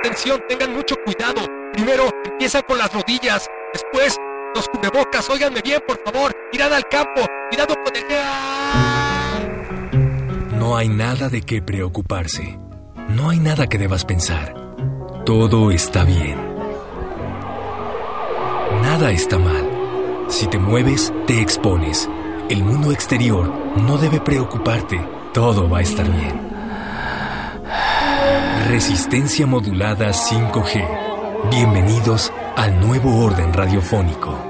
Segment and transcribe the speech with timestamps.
[0.00, 1.42] Atención, tengan mucho cuidado.
[1.74, 4.16] Primero empiezan con las rodillas, después
[4.54, 5.28] los cubrebocas.
[5.28, 6.32] Óiganme bien, por favor.
[6.50, 7.20] Mirad al campo,
[7.50, 8.04] cuidado con el...
[10.58, 12.58] No hay nada de qué preocuparse.
[13.10, 14.54] No hay nada que debas pensar.
[15.26, 16.38] Todo está bien.
[18.82, 20.26] Nada está mal.
[20.28, 22.08] Si te mueves, te expones.
[22.48, 24.98] El mundo exterior no debe preocuparte.
[25.34, 26.49] Todo va a estar bien.
[28.68, 31.50] Resistencia modulada 5G.
[31.50, 34.49] Bienvenidos al nuevo orden radiofónico.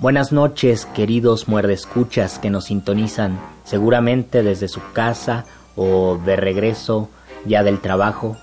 [0.00, 7.08] Buenas noches, queridos muerdescuchas que nos sintonizan, seguramente desde su casa o de regreso
[7.44, 8.36] ya del trabajo.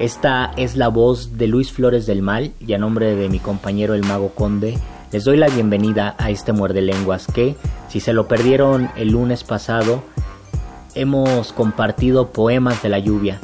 [0.00, 3.94] Esta es la voz de Luis Flores del Mal y a nombre de mi compañero
[3.94, 4.76] el Mago Conde
[5.12, 7.54] les doy la bienvenida a este Muerde Lenguas que,
[7.88, 10.02] si se lo perdieron el lunes pasado,
[10.96, 13.38] hemos compartido poemas de la lluvia,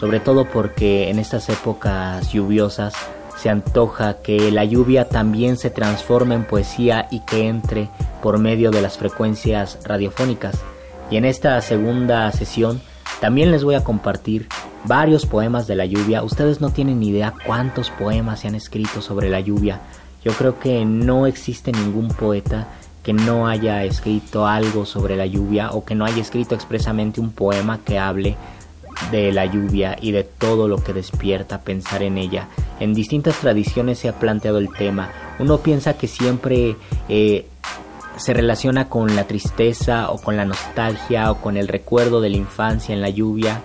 [0.00, 2.94] sobre todo porque en estas épocas lluviosas
[3.40, 7.88] se antoja que la lluvia también se transforme en poesía y que entre
[8.20, 10.58] por medio de las frecuencias radiofónicas.
[11.10, 12.80] Y en esta segunda sesión
[13.20, 14.48] también les voy a compartir
[14.84, 16.22] varios poemas de la lluvia.
[16.22, 19.80] Ustedes no tienen idea cuántos poemas se han escrito sobre la lluvia.
[20.24, 22.66] Yo creo que no existe ningún poeta
[23.04, 27.30] que no haya escrito algo sobre la lluvia o que no haya escrito expresamente un
[27.30, 28.36] poema que hable
[29.10, 32.48] de la lluvia y de todo lo que despierta pensar en ella.
[32.80, 35.10] En distintas tradiciones se ha planteado el tema.
[35.38, 36.76] Uno piensa que siempre
[37.08, 37.46] eh,
[38.16, 42.36] se relaciona con la tristeza o con la nostalgia o con el recuerdo de la
[42.36, 43.62] infancia en la lluvia.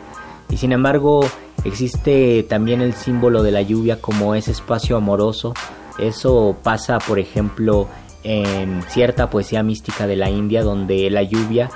[0.50, 1.25] Y sin embargo
[1.65, 5.53] existe también el símbolo de la lluvia como ese espacio amoroso.
[5.97, 7.88] Eso pasa, por ejemplo,
[8.24, 11.69] en cierta poesía mística de la India donde la lluvia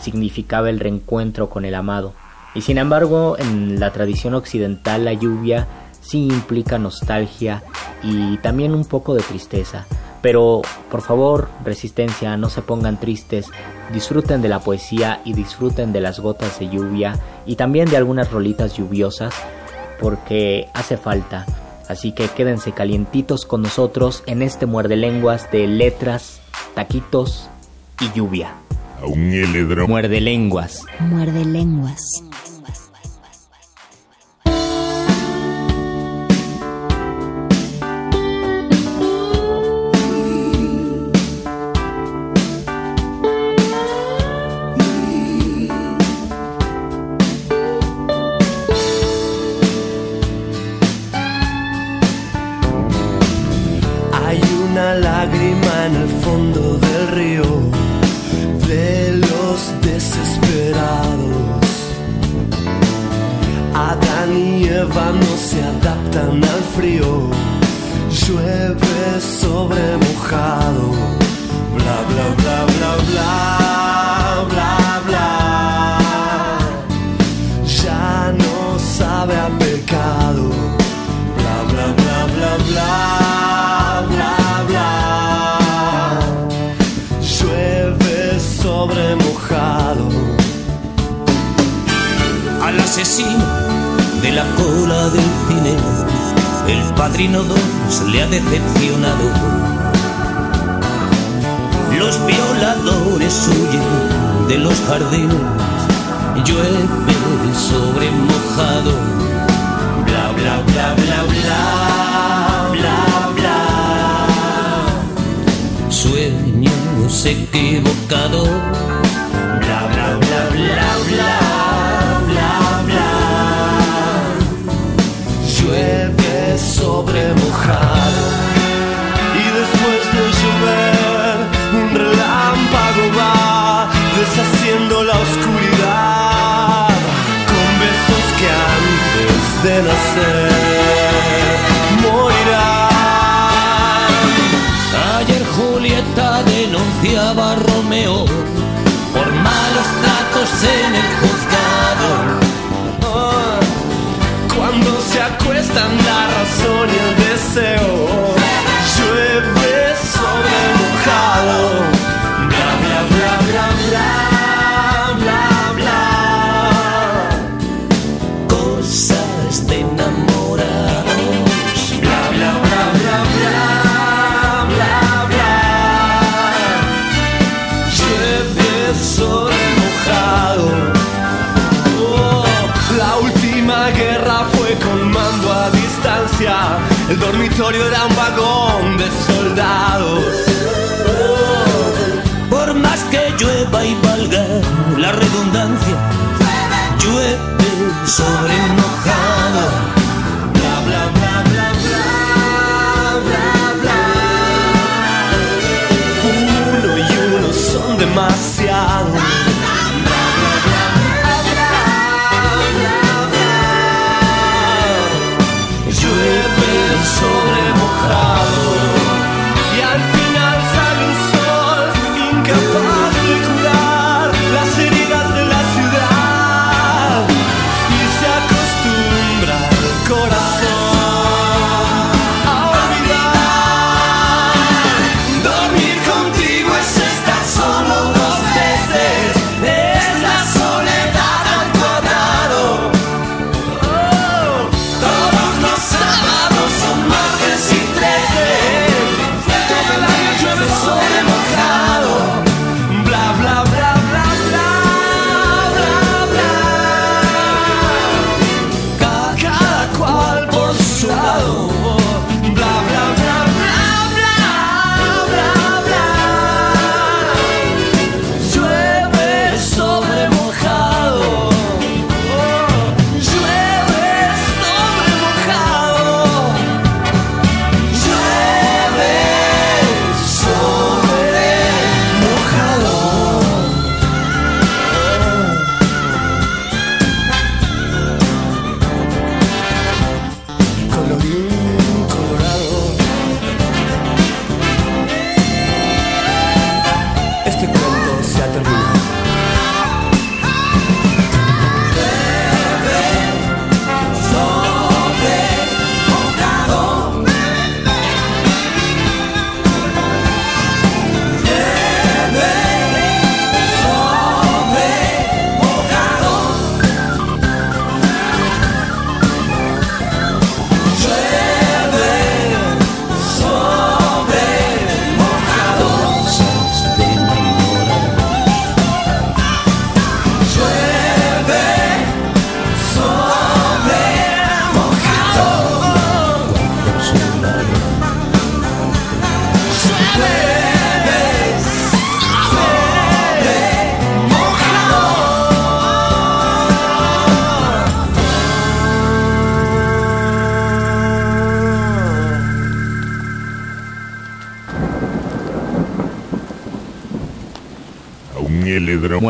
[0.00, 2.12] significaba el reencuentro con el amado.
[2.56, 5.66] Y sin embargo, en la tradición occidental la lluvia
[6.00, 7.62] sí implica nostalgia
[8.02, 9.84] y también un poco de tristeza.
[10.22, 13.50] Pero por favor, resistencia, no se pongan tristes,
[13.92, 18.32] disfruten de la poesía y disfruten de las gotas de lluvia y también de algunas
[18.32, 19.34] rolitas lluviosas
[20.00, 21.44] porque hace falta.
[21.88, 26.40] Así que quédense calientitos con nosotros en este muerde lenguas de letras,
[26.74, 27.50] taquitos
[28.00, 28.65] y lluvia.
[29.88, 30.84] Muerde lenguas.
[31.00, 32.22] Muerde lenguas.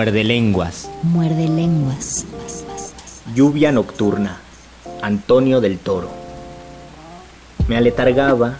[0.06, 0.88] Muerde lenguas.
[1.02, 2.24] Muerde lenguas.
[3.34, 4.36] Lluvia nocturna.
[5.02, 6.10] Antonio del Toro.
[7.66, 8.54] Me aletargaba,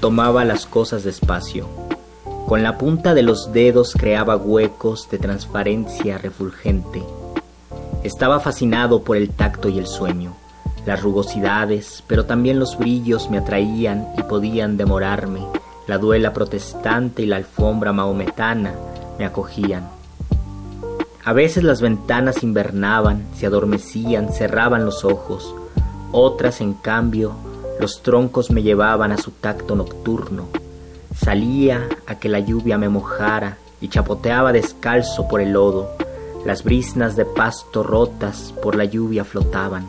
[0.00, 1.68] tomaba las cosas despacio.
[2.48, 7.02] Con la punta de los dedos creaba huecos de transparencia refulgente.
[8.02, 10.34] Estaba fascinado por el tacto y el sueño.
[10.86, 15.42] Las rugosidades, pero también los brillos me atraían y podían demorarme.
[15.86, 18.72] La duela protestante y la alfombra maometana
[19.18, 19.95] me acogían.
[21.26, 25.56] A veces las ventanas invernaban, se adormecían, cerraban los ojos.
[26.12, 27.32] Otras, en cambio,
[27.80, 30.46] los troncos me llevaban a su tacto nocturno.
[31.16, 35.90] Salía a que la lluvia me mojara y chapoteaba descalzo por el lodo.
[36.44, 39.88] Las brisnas de pasto rotas por la lluvia flotaban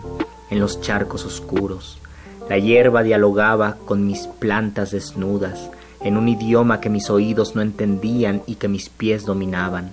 [0.50, 2.00] en los charcos oscuros.
[2.50, 5.70] La hierba dialogaba con mis plantas desnudas
[6.02, 9.92] en un idioma que mis oídos no entendían y que mis pies dominaban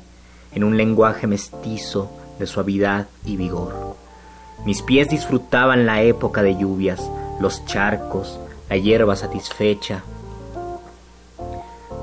[0.54, 3.96] en un lenguaje mestizo de suavidad y vigor.
[4.64, 7.02] Mis pies disfrutaban la época de lluvias,
[7.40, 8.38] los charcos,
[8.70, 10.02] la hierba satisfecha,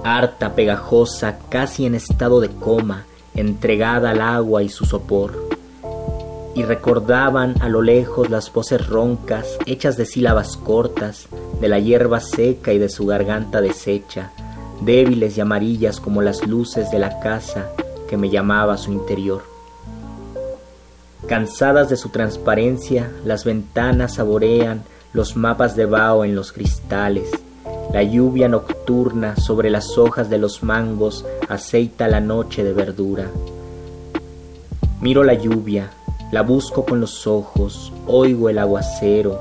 [0.04, 5.50] harta, pegajosa, casi en estado de coma, entregada al agua y su sopor.
[6.54, 11.28] Y recordaban a lo lejos las voces roncas, hechas de sílabas cortas,
[11.62, 14.32] de la hierba seca y de su garganta deshecha,
[14.82, 17.72] débiles y amarillas como las luces de la casa
[18.12, 19.42] que me llamaba a su interior.
[21.28, 27.32] Cansadas de su transparencia, las ventanas saborean los mapas de Bao en los cristales.
[27.94, 33.28] La lluvia nocturna sobre las hojas de los mangos aceita la noche de verdura.
[35.00, 35.90] Miro la lluvia,
[36.34, 39.40] la busco con los ojos, oigo el aguacero.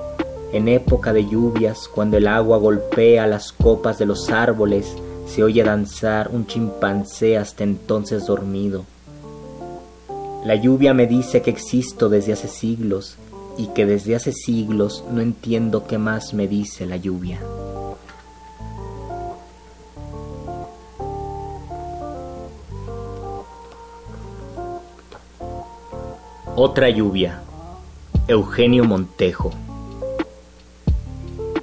[0.53, 4.95] En época de lluvias, cuando el agua golpea las copas de los árboles,
[5.30, 8.84] se oye danzar un chimpancé hasta entonces dormido.
[10.44, 13.16] La lluvia me dice que existo desde hace siglos
[13.56, 17.38] y que desde hace siglos no entiendo qué más me dice la lluvia.
[26.56, 27.40] Otra lluvia.
[28.26, 29.52] Eugenio Montejo.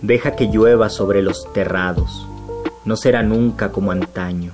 [0.02, 2.28] Deja que llueva sobre los terrados.
[2.88, 4.54] No será nunca como antaño.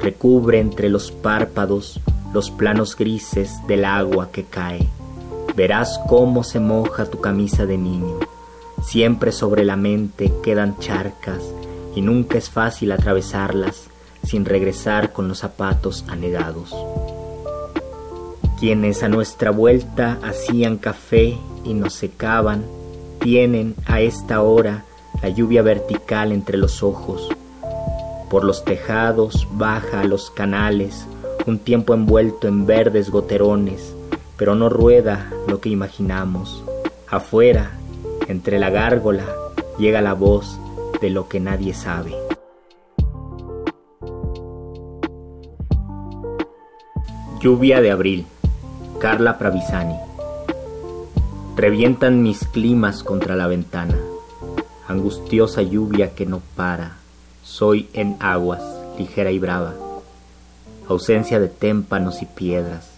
[0.00, 2.00] Recubre entre los párpados
[2.32, 4.88] los planos grises del agua que cae.
[5.54, 8.20] Verás cómo se moja tu camisa de niño.
[8.82, 11.42] Siempre sobre la mente quedan charcas
[11.94, 13.88] y nunca es fácil atravesarlas
[14.24, 16.74] sin regresar con los zapatos anegados.
[18.58, 22.64] Quienes a nuestra vuelta hacían café y nos secaban,
[23.20, 24.86] tienen a esta hora
[25.20, 27.28] la lluvia vertical entre los ojos.
[28.32, 31.06] Por los tejados baja los canales,
[31.44, 33.94] un tiempo envuelto en verdes goterones,
[34.38, 36.64] pero no rueda lo que imaginamos.
[37.10, 37.72] Afuera,
[38.28, 39.26] entre la gárgola,
[39.78, 40.58] llega la voz
[41.02, 42.14] de lo que nadie sabe.
[47.38, 48.24] Lluvia de abril.
[48.98, 49.96] Carla Pravisani.
[51.54, 53.98] Revientan mis climas contra la ventana.
[54.88, 57.01] Angustiosa lluvia que no para.
[57.52, 58.62] Soy en aguas,
[58.96, 59.74] ligera y brava.
[60.88, 62.88] Ausencia de témpanos y piedras.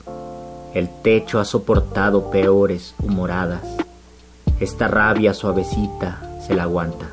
[0.74, 3.64] El techo ha soportado peores humoradas.
[4.60, 7.08] Esta rabia suavecita se la aguanta.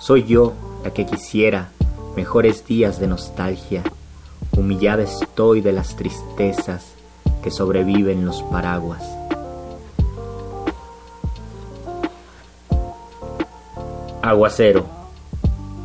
[0.00, 1.68] Soy yo la que quisiera
[2.16, 3.84] mejores días de nostalgia.
[4.50, 6.86] Humillada estoy de las tristezas
[7.44, 9.04] que sobreviven los paraguas.
[14.22, 15.01] Aguacero.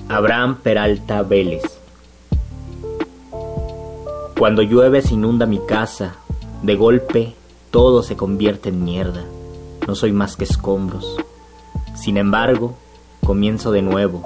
[0.09, 1.63] Abraham Peralta Vélez.
[4.39, 6.15] Cuando llueve se inunda mi casa,
[6.63, 7.35] de golpe
[7.71, 9.25] todo se convierte en mierda.
[9.85, 11.17] No soy más que escombros.
[11.93, 12.75] Sin embargo,
[13.25, 14.23] comienzo de nuevo,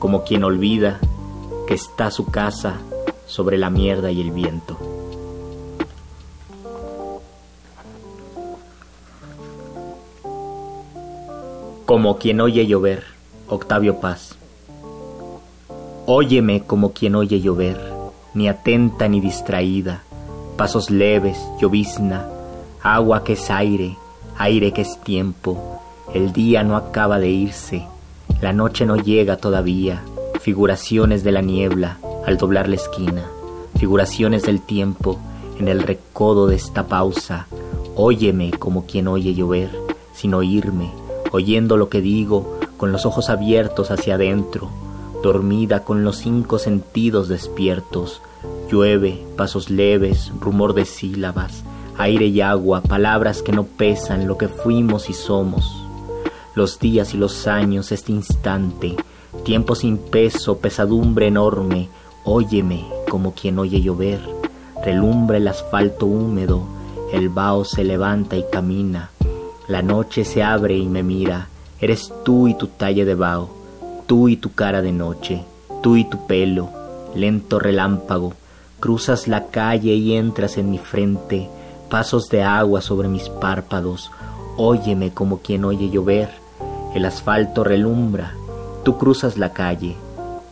[0.00, 0.98] como quien olvida
[1.68, 2.74] que está su casa
[3.26, 4.76] sobre la mierda y el viento.
[11.86, 13.04] Como quien oye llover,
[13.48, 14.33] Octavio Paz.
[16.06, 17.80] Óyeme como quien oye llover,
[18.34, 20.02] ni atenta ni distraída,
[20.54, 22.28] pasos leves, llovizna,
[22.82, 23.96] agua que es aire,
[24.36, 25.80] aire que es tiempo,
[26.12, 27.86] el día no acaba de irse,
[28.42, 30.02] la noche no llega todavía,
[30.40, 33.24] figuraciones de la niebla al doblar la esquina,
[33.78, 35.18] figuraciones del tiempo
[35.58, 37.46] en el recodo de esta pausa,
[37.96, 39.70] óyeme como quien oye llover,
[40.12, 40.90] sin oírme,
[41.32, 44.83] oyendo lo que digo con los ojos abiertos hacia adentro,
[45.24, 48.20] dormida con los cinco sentidos despiertos.
[48.70, 51.64] Llueve, pasos leves, rumor de sílabas,
[51.96, 55.82] aire y agua, palabras que no pesan lo que fuimos y somos.
[56.54, 58.96] Los días y los años, este instante,
[59.44, 61.88] tiempo sin peso, pesadumbre enorme,
[62.24, 64.20] óyeme como quien oye llover,
[64.84, 66.64] relumbra el asfalto húmedo,
[67.14, 69.08] el vaho se levanta y camina,
[69.68, 71.48] la noche se abre y me mira,
[71.80, 73.53] eres tú y tu talle de vaho,
[74.06, 75.44] tú y tu cara de noche,
[75.82, 76.70] tú y tu pelo,
[77.14, 78.34] lento relámpago,
[78.80, 81.48] cruzas la calle y entras en mi frente,
[81.88, 84.10] pasos de agua sobre mis párpados,
[84.56, 86.30] óyeme como quien oye llover,
[86.94, 88.34] el asfalto relumbra,
[88.84, 89.96] tú cruzas la calle,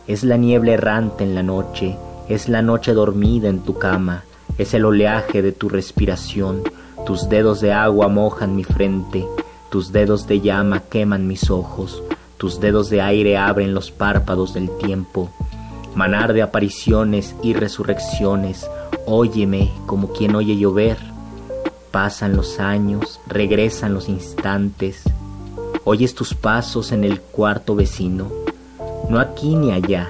[0.07, 1.95] es la niebla errante en la noche,
[2.27, 4.23] es la noche dormida en tu cama,
[4.57, 6.63] es el oleaje de tu respiración,
[7.05, 9.25] tus dedos de agua mojan mi frente,
[9.69, 12.01] tus dedos de llama queman mis ojos,
[12.43, 15.29] tus dedos de aire abren los párpados del tiempo.
[15.95, 18.69] Manar de apariciones y resurrecciones,
[19.05, 20.97] óyeme como quien oye llover.
[21.91, 25.03] Pasan los años, regresan los instantes.
[25.85, 28.29] Oyes tus pasos en el cuarto vecino,
[29.07, 30.09] no aquí ni allá,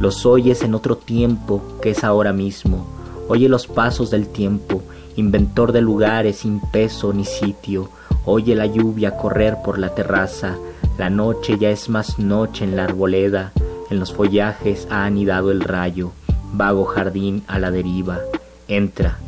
[0.00, 2.86] los oyes en otro tiempo que es ahora mismo.
[3.28, 4.80] Oye los pasos del tiempo
[5.16, 7.90] inventor de lugares sin peso ni sitio,
[8.24, 10.56] oye la lluvia correr por la terraza,
[10.96, 13.52] la noche ya es más noche en la arboleda,
[13.90, 16.12] en los follajes ha anidado el rayo,
[16.52, 18.20] vago jardín a la deriva,
[18.68, 19.18] entra,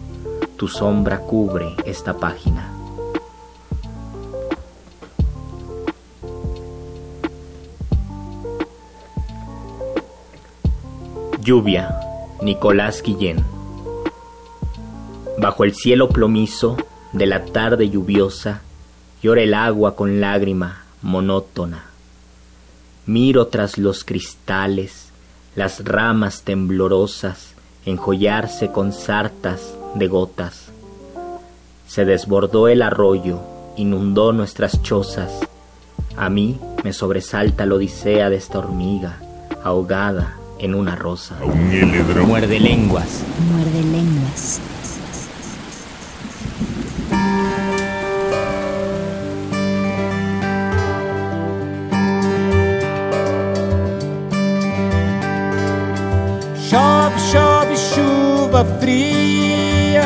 [0.57, 2.73] tu sombra cubre esta página.
[11.41, 12.01] Lluvia,
[12.43, 13.45] Nicolás Guillén.
[15.39, 16.77] Bajo el cielo plomizo
[17.13, 18.63] de la tarde lluviosa,
[19.23, 21.85] llora el agua con lágrima monótona.
[23.07, 25.11] Miro tras los cristales
[25.55, 27.55] las ramas temblorosas
[27.87, 30.67] enjollarse con sartas de gotas.
[31.87, 33.39] Se desbordó el arroyo,
[33.77, 35.31] inundó nuestras chozas.
[36.17, 39.21] A mí me sobresalta la odisea de esta hormiga,
[39.63, 41.37] ahogada en una rosa.
[42.27, 43.23] Muerde lenguas.
[43.53, 44.61] Muerde lenguas.
[58.65, 60.03] Fria.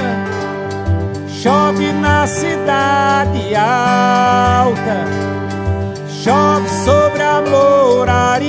[1.28, 5.04] Chove na cidade alta.
[6.08, 8.40] Chove sobre a moraria.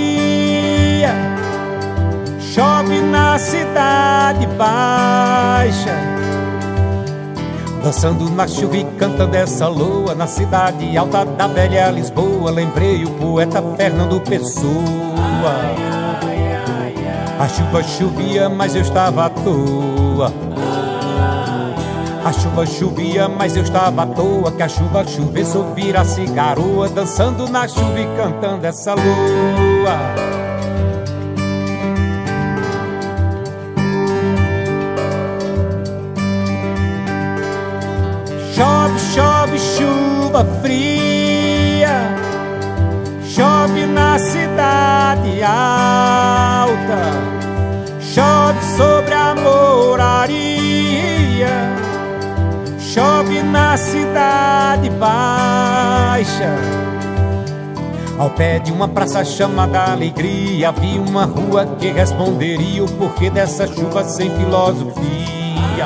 [2.39, 6.11] Chove na cidade baixa.
[7.83, 13.09] Dançando na chuva e cantando essa lua Na cidade alta da velha Lisboa Lembrei o
[13.09, 15.90] poeta Fernando Pessoa
[17.41, 20.32] a chuva chovia, mas eu estava à toa.
[22.23, 24.51] A chuva chovia, mas eu estava à toa.
[24.51, 29.97] Que a chuva chovesse ou virasse garoa, dançando na chuva e cantando essa lua.
[38.54, 42.21] Chove, chove, chuva fria.
[43.34, 47.30] Chove na cidade alta,
[48.13, 49.88] chove sobre a moraria,
[52.78, 56.54] chove na cidade baixa.
[58.19, 63.65] Ao pé de uma praça chamada Alegria, havia uma rua que responderia o porquê dessa
[63.65, 65.86] chuva sem filosofia.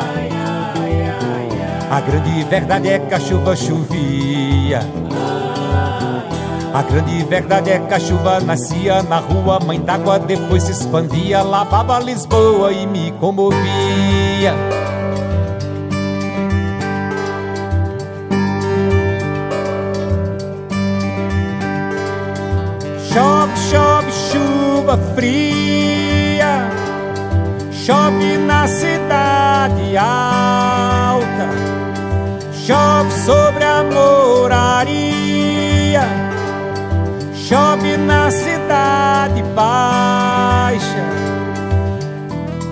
[1.92, 4.80] A grande verdade é que a chuva chovia.
[6.76, 11.42] A grande verdade é que a chuva nascia na rua, mãe d'água depois se expandia,
[11.42, 14.54] lavava Lisboa e me comovia.
[23.08, 26.70] Chove, chove, chuva fria,
[27.72, 31.48] chove na cidade alta,
[32.52, 35.46] chove sobre a moraria.
[37.48, 41.06] Chove na cidade baixa.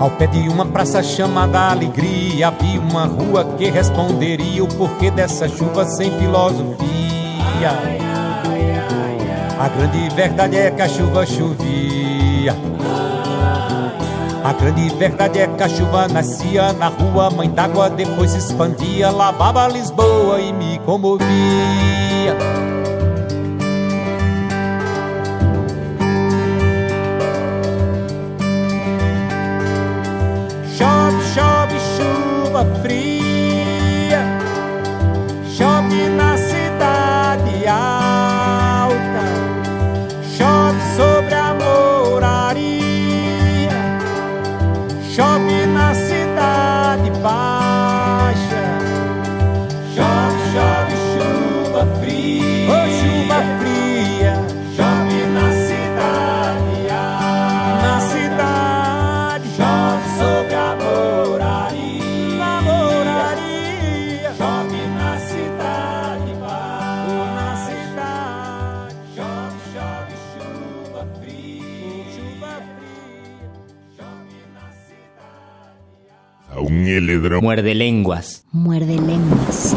[0.00, 5.46] Ao pé de uma praça chamada Alegria, havia uma rua que responderia o porquê dessa
[5.46, 7.70] chuva sem filosofia.
[9.60, 12.56] A grande verdade é que a chuva chovia.
[14.42, 19.12] A grande verdade é que a chuva nascia na rua, mãe d'água depois se expandia,
[19.12, 21.93] lavava Lisboa e me comovia.
[32.82, 33.23] frio.
[77.40, 78.44] Muerde lenguas.
[78.52, 79.76] Muerde lenguas.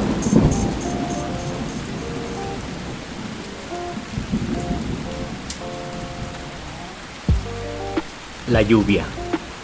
[8.51, 9.05] La lluvia.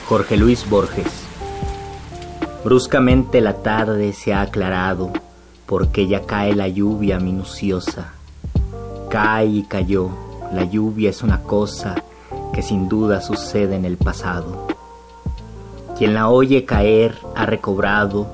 [0.08, 1.24] Jorge Luis Borges.
[2.64, 5.12] Bruscamente la tarde se ha aclarado
[5.66, 8.14] porque ya cae la lluvia minuciosa.
[9.10, 10.10] Cae y cayó.
[10.52, 11.96] La lluvia es una cosa
[12.54, 14.73] que sin duda sucede en el pasado.
[15.98, 18.28] Quien la oye caer ha recobrado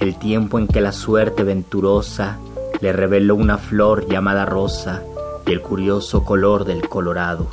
[0.00, 2.38] el tiempo en que la suerte venturosa
[2.80, 5.02] le reveló una flor llamada rosa
[5.46, 7.46] y el curioso color del colorado.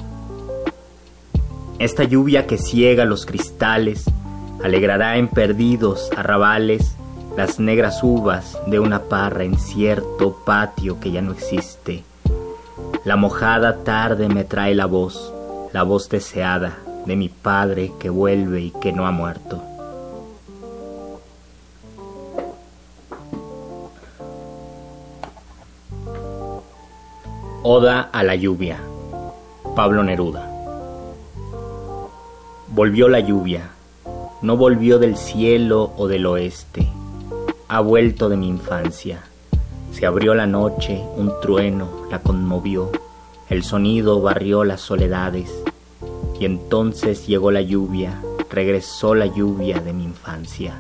[1.80, 4.06] Esta lluvia que ciega los cristales
[4.62, 6.95] alegrará en perdidos arrabales
[7.38, 12.04] las negras uvas de una parra en cierto patio que ya no existe.
[13.06, 15.34] La mojada tarde me trae la voz,
[15.71, 19.61] la voz deseada de mi padre que vuelve y que no ha muerto.
[27.63, 28.79] Oda a la lluvia.
[29.75, 30.47] Pablo Neruda.
[32.67, 33.71] Volvió la lluvia,
[34.41, 36.87] no volvió del cielo o del oeste,
[37.67, 39.23] ha vuelto de mi infancia.
[39.91, 42.91] Se abrió la noche, un trueno la conmovió,
[43.49, 45.51] el sonido barrió las soledades,
[46.43, 50.75] y entonces llegó la lluvia, regresó la lluvia de mi infancia.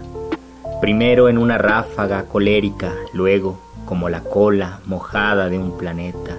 [0.81, 6.35] Primero en una ráfaga colérica, luego como la cola mojada de un planeta.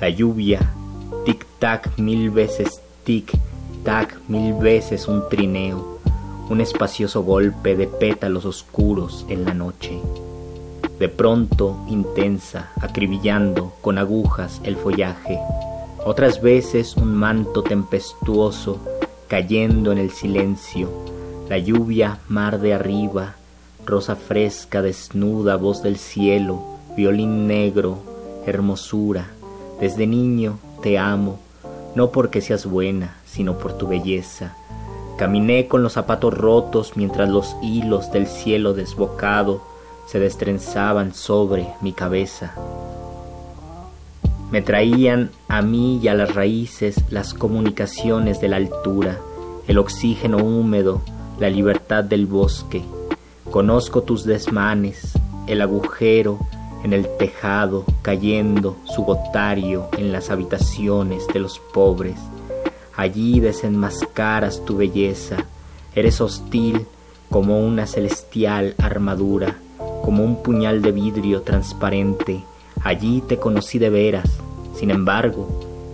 [0.00, 0.58] La lluvia,
[1.24, 6.00] tic-tac mil veces tic-tac mil veces un trineo,
[6.50, 10.00] un espacioso golpe de pétalos oscuros en la noche.
[10.98, 15.38] De pronto intensa, acribillando con agujas el follaje.
[16.04, 18.80] Otras veces un manto tempestuoso
[19.28, 20.90] cayendo en el silencio.
[21.48, 23.36] La lluvia, mar de arriba,
[23.86, 26.60] rosa fresca, desnuda, voz del cielo,
[26.96, 27.98] violín negro,
[28.46, 29.28] hermosura.
[29.78, 31.38] Desde niño te amo,
[31.94, 34.56] no porque seas buena, sino por tu belleza.
[35.16, 39.62] Caminé con los zapatos rotos mientras los hilos del cielo desbocado
[40.06, 42.54] se destrenzaban sobre mi cabeza.
[44.52, 49.18] Me traían a mí y a las raíces las comunicaciones de la altura,
[49.66, 51.02] el oxígeno húmedo,
[51.40, 52.84] la libertad del bosque,
[53.52, 55.12] Conozco tus desmanes,
[55.46, 56.38] el agujero
[56.84, 62.16] en el tejado cayendo su gotario en las habitaciones de los pobres.
[62.96, 65.36] Allí desenmascaras tu belleza,
[65.94, 66.86] eres hostil
[67.30, 69.58] como una celestial armadura,
[70.02, 72.42] como un puñal de vidrio transparente.
[72.82, 74.38] Allí te conocí de veras,
[74.74, 75.48] sin embargo,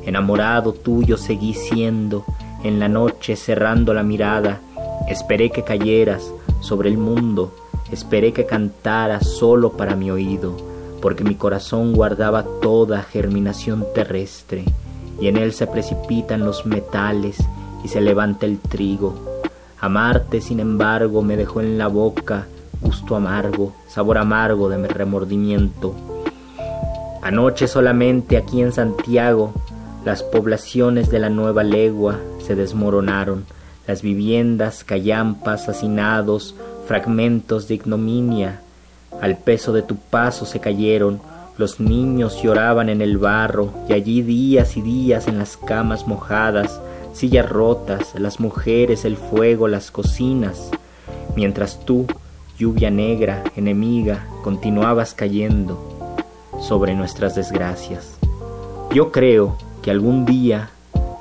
[0.04, 2.24] enamorado tuyo seguí siendo,
[2.64, 4.60] en la noche cerrando la mirada,
[5.08, 7.54] esperé que cayeras, sobre el mundo,
[7.92, 10.56] esperé que cantara solo para mi oído,
[11.00, 14.64] porque mi corazón guardaba toda germinación terrestre,
[15.20, 17.38] y en él se precipitan los metales
[17.84, 19.14] y se levanta el trigo.
[19.80, 22.46] Amarte, sin embargo, me dejó en la boca
[22.80, 25.94] gusto amargo, sabor amargo de mi remordimiento.
[27.22, 29.52] Anoche solamente aquí en Santiago
[30.04, 33.44] las poblaciones de la nueva legua se desmoronaron,
[33.86, 36.54] las viviendas, callampas, hacinados,
[36.86, 38.60] fragmentos de ignominia,
[39.20, 41.20] al peso de tu paso se cayeron,
[41.58, 46.80] los niños lloraban en el barro, y allí días y días en las camas mojadas,
[47.12, 50.70] sillas rotas, las mujeres, el fuego, las cocinas,
[51.34, 52.06] mientras tú,
[52.58, 55.97] lluvia negra, enemiga, continuabas cayendo
[56.60, 58.18] sobre nuestras desgracias.
[58.92, 60.70] Yo creo que algún día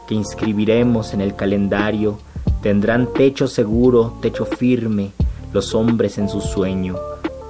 [0.08, 2.18] que inscribiremos en el calendario
[2.62, 5.12] Tendrán techo seguro, techo firme,
[5.54, 6.96] los hombres en su sueño,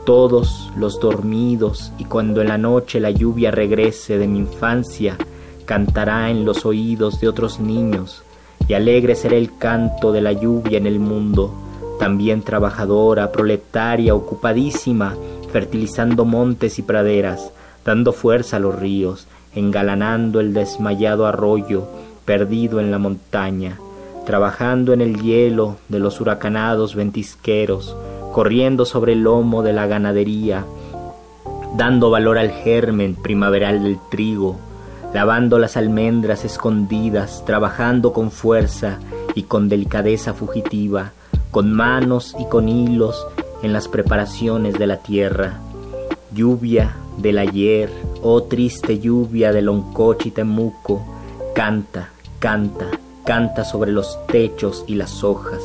[0.05, 5.17] todos los dormidos, y cuando en la noche la lluvia regrese de mi infancia,
[5.65, 8.21] cantará en los oídos de otros niños,
[8.67, 11.53] y alegre será el canto de la lluvia en el mundo,
[11.99, 15.15] también trabajadora, proletaria, ocupadísima,
[15.51, 17.51] fertilizando montes y praderas,
[17.87, 21.87] dando fuerza a los ríos, engalanando el desmayado arroyo,
[22.25, 23.79] perdido en la montaña,
[24.25, 27.95] trabajando en el hielo de los huracanados ventisqueros,
[28.33, 30.65] corriendo sobre el lomo de la ganadería,
[31.77, 34.57] dando valor al germen primaveral del trigo,
[35.13, 38.99] lavando las almendras escondidas, trabajando con fuerza
[39.33, 41.13] y con delicadeza fugitiva,
[41.51, 43.25] con manos y con hilos
[43.63, 45.61] en las preparaciones de la tierra.
[46.33, 51.03] Lluvia del ayer, oh triste lluvia del Oncochi Temuco,
[51.53, 52.85] canta, canta,
[53.25, 55.61] canta sobre los techos y las hojas,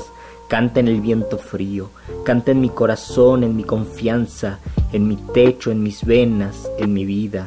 [0.48, 1.90] canta en el viento frío,
[2.24, 4.58] canta en mi corazón, en mi confianza,
[4.92, 7.46] en mi techo, en mis venas, en mi vida.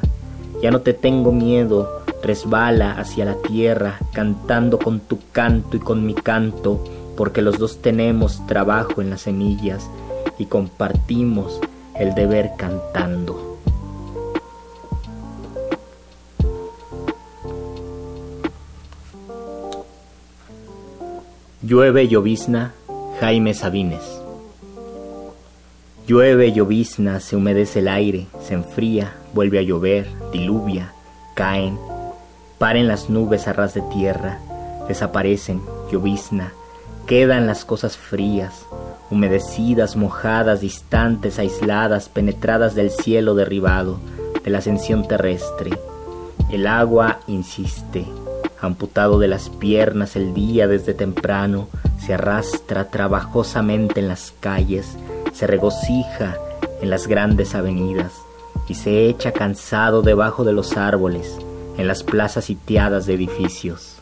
[0.62, 6.06] Ya no te tengo miedo, resbala hacia la tierra, cantando con tu canto y con
[6.06, 6.84] mi canto,
[7.18, 9.90] porque los dos tenemos trabajo en las semillas
[10.38, 11.60] y compartimos
[12.00, 13.55] el deber cantando.
[21.66, 22.74] Llueve llovizna,
[23.20, 24.22] Jaime Sabines.
[26.06, 30.94] Llueve llovizna, se humedece el aire, se enfría, vuelve a llover, diluvia,
[31.34, 31.80] caen,
[32.60, 34.38] paren las nubes a ras de tierra,
[34.88, 35.60] desaparecen,
[35.92, 36.54] llovizna,
[37.08, 38.68] quedan las cosas frías,
[39.10, 43.98] humedecidas, mojadas, distantes, aisladas, penetradas del cielo derribado,
[44.44, 45.72] de la ascensión terrestre.
[46.52, 48.06] El agua insiste,
[48.66, 51.68] amputado de las piernas el día desde temprano,
[52.00, 54.98] se arrastra trabajosamente en las calles,
[55.34, 56.38] se regocija
[56.82, 58.14] en las grandes avenidas
[58.68, 61.38] y se echa cansado debajo de los árboles,
[61.78, 63.96] en las plazas sitiadas de edificios.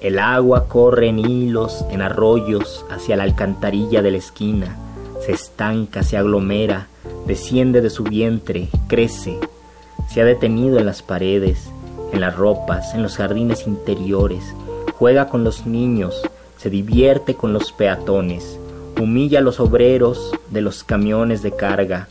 [0.00, 4.76] El agua corre en hilos, en arroyos, hacia la alcantarilla de la esquina,
[5.24, 6.88] se estanca, se aglomera,
[7.26, 9.38] desciende de su vientre, crece,
[10.08, 11.70] se ha detenido en las paredes,
[12.12, 14.44] en las ropas, en los jardines interiores,
[14.98, 16.22] juega con los niños,
[16.58, 18.58] se divierte con los peatones,
[19.00, 22.08] humilla a los obreros de los camiones de carga,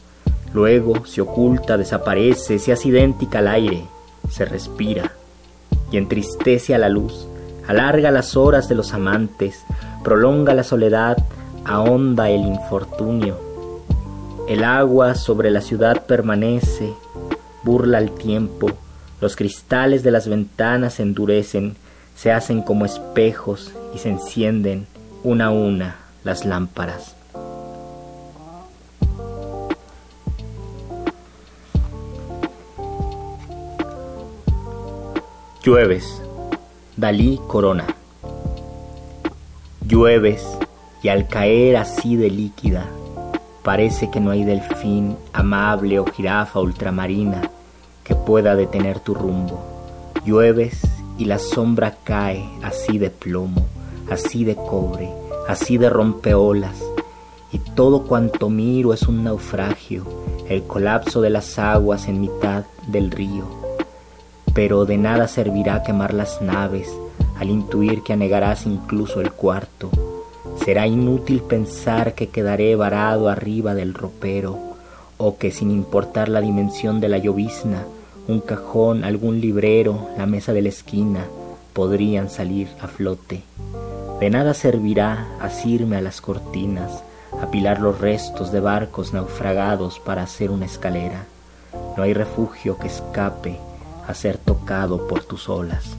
[0.53, 3.85] luego se oculta, desaparece, se hace idéntica al aire,
[4.29, 5.13] se respira
[5.91, 7.27] y entristece a la luz,
[7.67, 9.63] alarga las horas de los amantes,
[10.03, 11.17] prolonga la soledad,
[11.63, 13.37] ahonda el infortunio.
[14.47, 16.93] El agua sobre la ciudad permanece,
[17.63, 18.71] burla el tiempo,
[19.21, 21.75] los cristales de las ventanas se endurecen,
[22.15, 24.87] se hacen como espejos y se encienden
[25.23, 27.15] una a una las lámparas.
[35.63, 36.19] Llueves,
[36.97, 37.85] Dalí Corona.
[39.87, 40.43] Llueves
[41.03, 42.87] y al caer así de líquida,
[43.61, 47.50] parece que no hay delfín amable o jirafa ultramarina
[48.11, 49.61] que pueda detener tu rumbo.
[50.25, 50.81] Llueves
[51.17, 53.65] y la sombra cae así de plomo,
[54.09, 55.09] así de cobre,
[55.47, 56.75] así de rompeolas,
[57.53, 60.03] y todo cuanto miro es un naufragio,
[60.49, 63.45] el colapso de las aguas en mitad del río.
[64.53, 66.93] Pero de nada servirá quemar las naves
[67.39, 69.89] al intuir que anegarás incluso el cuarto.
[70.65, 74.59] Será inútil pensar que quedaré varado arriba del ropero,
[75.17, 77.85] o que sin importar la dimensión de la llovizna,
[78.27, 81.25] un cajón, algún librero, la mesa de la esquina,
[81.73, 83.43] podrían salir a flote.
[84.19, 87.03] De nada servirá asirme a las cortinas,
[87.41, 91.25] apilar los restos de barcos naufragados para hacer una escalera.
[91.97, 93.57] No hay refugio que escape
[94.07, 95.95] a ser tocado por tus olas.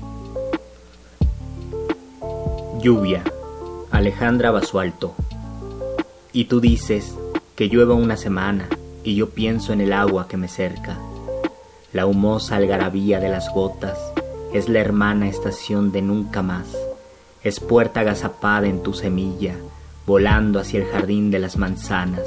[2.80, 3.22] Lluvia,
[3.90, 5.14] Alejandra Basualto.
[6.32, 7.14] Y tú dices
[7.56, 8.68] que llueva una semana
[9.04, 10.98] y yo pienso en el agua que me cerca
[11.92, 13.98] la humosa algarabía de las gotas
[14.52, 16.76] es la hermana estación de nunca más.
[17.42, 19.56] Es puerta agazapada en tu semilla,
[20.06, 22.22] volando hacia el jardín de las manzanas.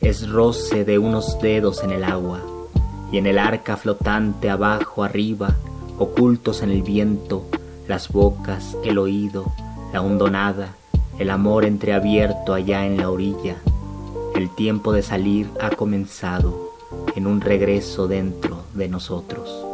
[0.00, 2.40] Es roce de unos dedos en el agua,
[3.10, 5.56] y en el arca flotante abajo, arriba,
[5.98, 7.46] ocultos en el viento,
[7.88, 9.52] las bocas, el oído,
[9.92, 10.74] la hondonada,
[11.18, 13.56] el amor entreabierto allá en la orilla.
[14.34, 16.71] El tiempo de salir ha comenzado
[17.14, 19.66] en un regreso dentro de nosotros.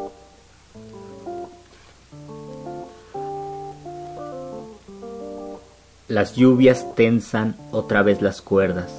[6.08, 8.90] Las lluvias tensan otra vez las cuerdas.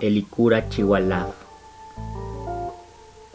[0.00, 1.34] Elicura Chihualaf.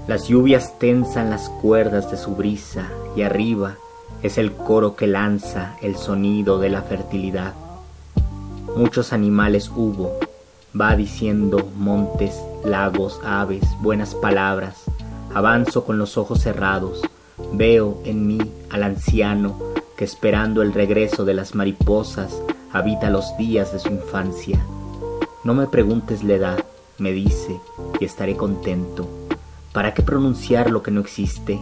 [0.08, 3.76] Las lluvias tensan las cuerdas de su brisa y arriba
[4.24, 7.54] es el coro que lanza el sonido de la fertilidad.
[8.76, 10.18] Muchos animales hubo,
[10.80, 14.84] va diciendo montes, lagos, aves, buenas palabras.
[15.34, 17.02] Avanzo con los ojos cerrados,
[17.54, 19.58] veo en mí al anciano
[19.98, 22.42] que esperando el regreso de las mariposas
[22.74, 24.60] habita los días de su infancia.
[25.46, 26.66] No me preguntes la edad,
[26.98, 27.60] me dice,
[28.00, 29.08] y estaré contento.
[29.72, 31.60] ¿Para qué pronunciar lo que no existe?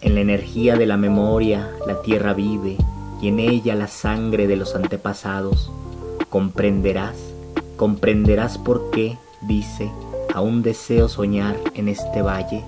[0.00, 2.76] En la energía de la memoria la tierra vive
[3.22, 5.70] y en ella la sangre de los antepasados.
[6.28, 7.29] Comprenderás
[7.80, 9.90] comprenderás por qué, dice,
[10.34, 12.62] aún deseo soñar en este valle.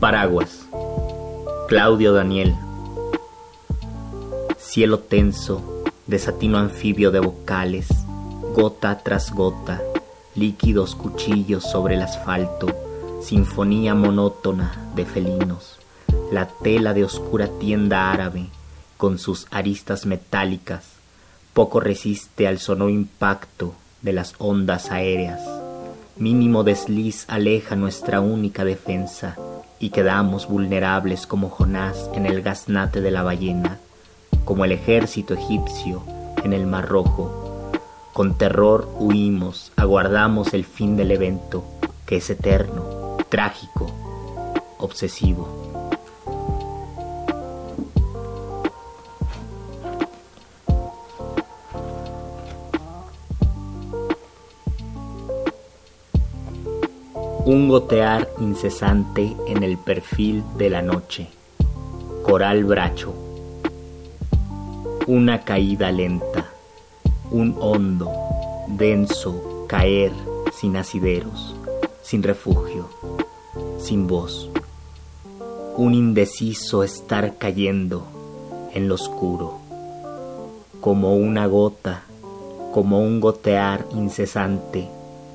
[0.00, 0.66] Paraguas.
[1.66, 2.54] Claudio Daniel.
[4.58, 7.88] Cielo tenso, desatino anfibio de vocales,
[8.54, 9.80] gota tras gota,
[10.34, 12.83] líquidos cuchillos sobre el asfalto
[13.24, 15.78] sinfonía monótona de felinos,
[16.30, 18.48] la tela de oscura tienda árabe,
[18.98, 20.84] con sus aristas metálicas,
[21.54, 25.40] poco resiste al sonoro impacto de las ondas aéreas.
[26.16, 29.36] Mínimo desliz aleja nuestra única defensa
[29.80, 33.78] y quedamos vulnerables como Jonás en el gaznate de la ballena,
[34.44, 36.02] como el ejército egipcio
[36.44, 37.70] en el Mar Rojo.
[38.12, 41.64] Con terror huimos, aguardamos el fin del evento,
[42.06, 43.03] que es eterno,
[43.34, 43.86] trágico,
[44.78, 45.48] obsesivo.
[57.44, 61.26] Un gotear incesante en el perfil de la noche.
[62.22, 63.12] Coral bracho.
[65.08, 66.52] Una caída lenta.
[67.32, 68.12] Un hondo,
[68.68, 70.12] denso caer
[70.52, 71.56] sin asideros,
[72.00, 72.93] sin refugio
[73.84, 74.48] sin voz.
[75.76, 78.04] Un indeciso estar cayendo,
[78.72, 79.58] en lo oscuro,
[80.80, 82.04] como una gota,
[82.72, 84.88] como un gotear incesante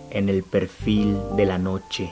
[0.10, 2.12] en el perfil de la noche.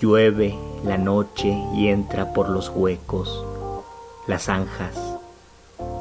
[0.00, 0.54] Llueve
[0.84, 3.42] la noche y entra por los huecos,
[4.26, 4.96] las zanjas,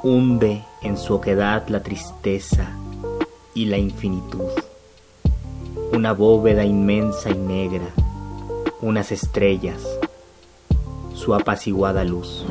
[0.04, 2.76] hunde en su oquedad la tristeza
[3.54, 4.52] y la infinitud.
[5.94, 7.92] Una bóveda inmensa y negra,
[8.82, 9.82] unas estrellas,
[11.14, 12.46] su apaciguada luz.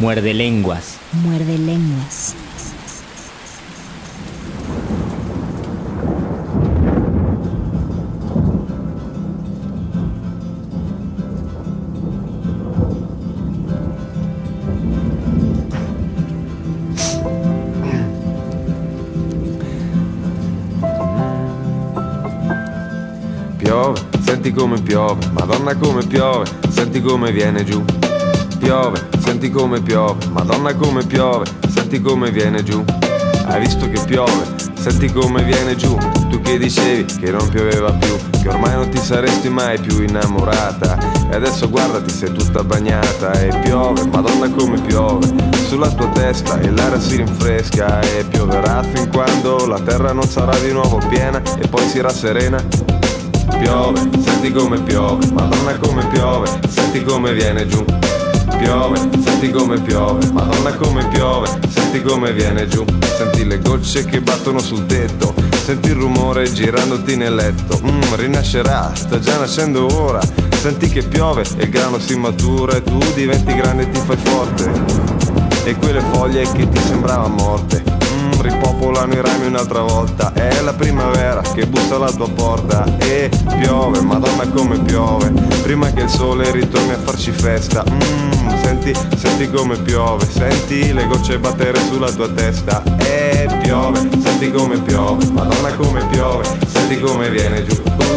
[0.00, 0.98] Muerde lenguas.
[1.12, 2.34] Muerde lenguas.
[24.70, 27.84] Come piove, madonna come piove, senti come viene giù.
[28.60, 32.84] Piove, senti come piove, madonna come piove, senti come viene giù.
[33.46, 34.44] Hai visto che piove,
[34.78, 35.96] senti come viene giù.
[36.28, 40.96] Tu che dicevi che non pioveva più, che ormai non ti saresti mai più innamorata.
[41.32, 45.26] E adesso guardati, sei tutta bagnata e piove, madonna come piove.
[45.66, 50.56] Sulla tua testa e l'aria si rinfresca e pioverà fin quando la terra non sarà
[50.58, 52.89] di nuovo piena e poi si rasserena.
[53.58, 57.84] Piove, senti come piove, madonna come piove, senti come viene giù.
[58.58, 62.84] Piove, senti come piove, madonna come piove, senti come viene giù.
[63.16, 65.34] Senti le gocce che battono sul tetto,
[65.64, 67.78] senti il rumore girandoti nel letto.
[67.82, 70.20] Mmm, rinascerà, sta già nascendo ora.
[70.60, 74.16] Senti che piove e il grano si matura e tu diventi grande e ti fai
[74.16, 74.70] forte.
[75.64, 77.99] E quelle foglie che ti sembravano morte mm,
[78.40, 80.32] ripopolano i rami un'altra volta.
[80.32, 83.30] È la primavera che bussa alla tua porta e
[83.60, 85.30] piove, madonna come piove.
[85.62, 87.84] Prima che il sole ritorni a farci festa.
[87.88, 92.82] Mm, senti, senti come piove, senti le gocce battere sulla tua testa.
[92.98, 98.09] E piove, senti come piove, madonna come piove, senti come viene giù.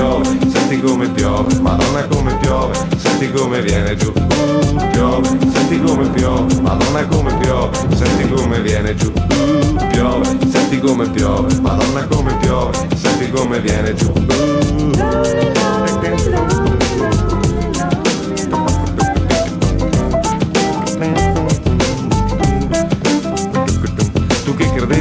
[0.00, 4.08] Uh, piove, senti come piove, madonna come piove, senti come viene giù.
[4.08, 9.12] Uh, piove, senti come piove, madonna come piove, senti come viene giù.
[9.12, 14.10] Uh, piove, senti come piove, madonna come piove, senti come viene giù.
[14.10, 14.40] Tu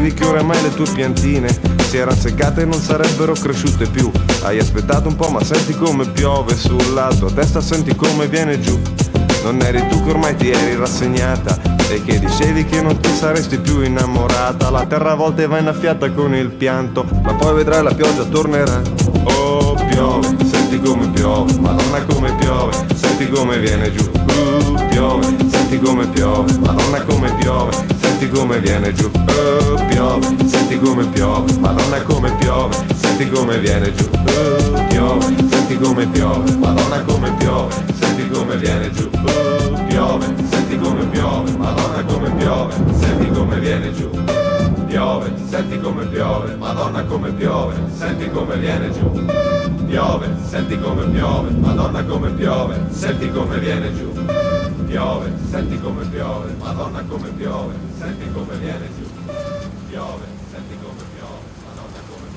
[0.10, 1.48] credevi che oramai le tue piantine
[1.88, 4.12] si erano seccate e non sarebbero cresciute più.
[4.42, 8.80] Hai aspettato un po', ma senti come piove sulla tua testa, senti come viene giù.
[9.44, 11.58] Non eri tu che ormai ti eri rassegnata
[11.90, 14.70] e che dicevi che non ti saresti più innamorata.
[14.70, 18.82] La terra a volte va innaffiata con il pianto, ma poi vedrai la pioggia tornerà.
[19.24, 24.10] Oh, piove, senti come piove, madonna come piove, senti come viene giù.
[24.14, 27.72] Uh, piove, senti come piove, madonna come piove,
[28.20, 29.10] senti come viene giù.
[29.16, 34.10] Oh, piove, senti come piove, madonna come piove, senti come viene giù.
[34.12, 39.10] Oh, piove, senti come piove, madonna come piove, senti come viene giù.
[39.14, 44.10] Oh, piove, senti come piove, madonna come piove, senti come viene giù.
[44.88, 49.26] Piove, senti come piove, madonna come piove, senti come viene giù.
[49.86, 54.49] Piove, senti come piove, madonna come piove, senti come viene giù.
[54.90, 59.08] Piove, senti come piove, madonna come piove, senti come viene giù.
[59.88, 62.28] Piove, senti come piove, madonna come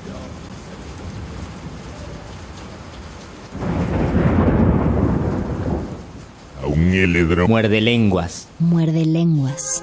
[7.17, 7.47] piove.
[7.47, 8.47] Muerde lenguas.
[8.57, 9.81] Muerde lenguas.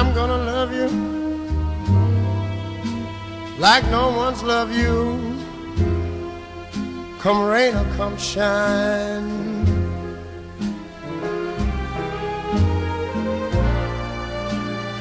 [0.00, 0.86] I'm gonna love you
[3.58, 5.18] like no one's loved you.
[7.18, 9.66] Come rain or come shine.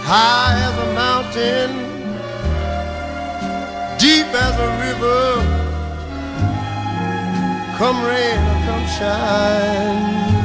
[0.02, 1.72] High as a mountain,
[4.00, 5.28] deep as a river.
[7.78, 10.37] Come rain or come shine.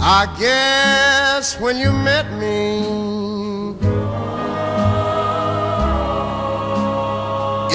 [0.00, 2.78] I guess when you met me,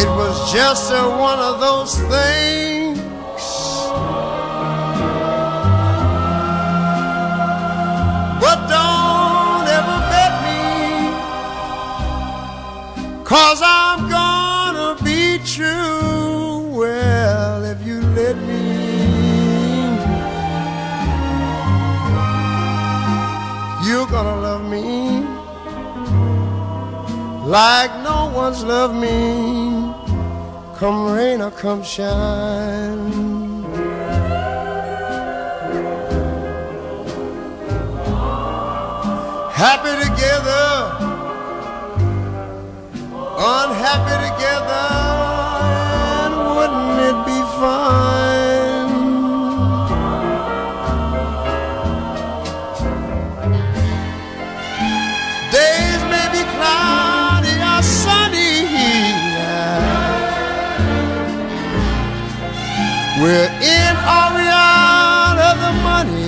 [0.02, 2.98] it was just a, one of those things.
[8.40, 10.62] But don't ever bet me,
[13.26, 16.12] cause I'm gonna be true.
[24.74, 25.44] me
[27.46, 29.94] like no one's loved me.
[30.80, 33.12] Come rain or come shine.
[39.64, 40.68] Happy together,
[43.58, 44.88] unhappy together,
[46.24, 48.43] and wouldn't it be fine?
[63.24, 66.28] We're in or we out of the money.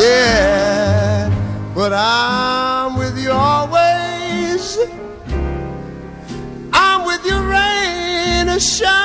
[0.00, 1.28] Yeah,
[1.74, 4.78] but I'm with you always.
[6.72, 9.00] I'm with you, rain or shine.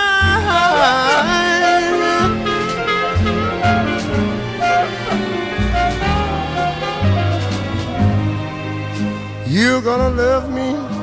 [9.46, 10.95] You're gonna love me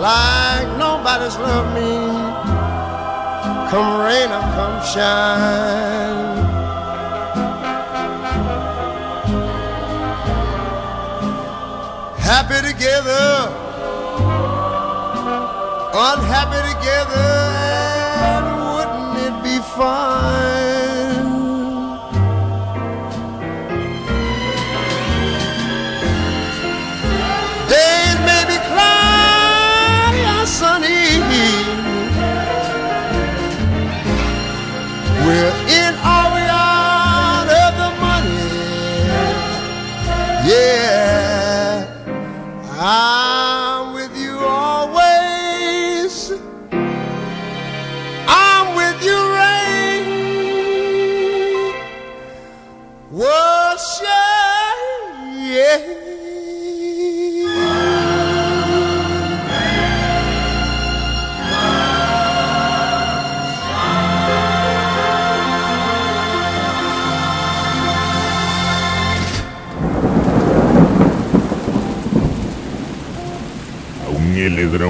[0.00, 1.90] like nobody's loved me.
[3.70, 6.40] Come rain or come shine.
[12.30, 13.28] Happy together,
[15.92, 17.28] unhappy together,
[18.32, 20.59] and wouldn't it be fine?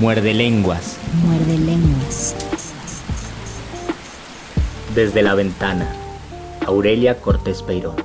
[0.01, 0.97] Muerde lenguas.
[1.27, 2.35] Muerde lenguas.
[4.95, 5.95] Desde la ventana.
[6.67, 7.97] Aurelia Cortés Peirón.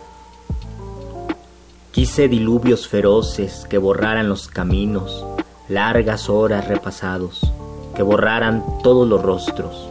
[1.92, 5.26] Quise diluvios feroces que borraran los caminos,
[5.70, 7.50] largas horas repasados,
[7.96, 9.88] que borraran todos los rostros,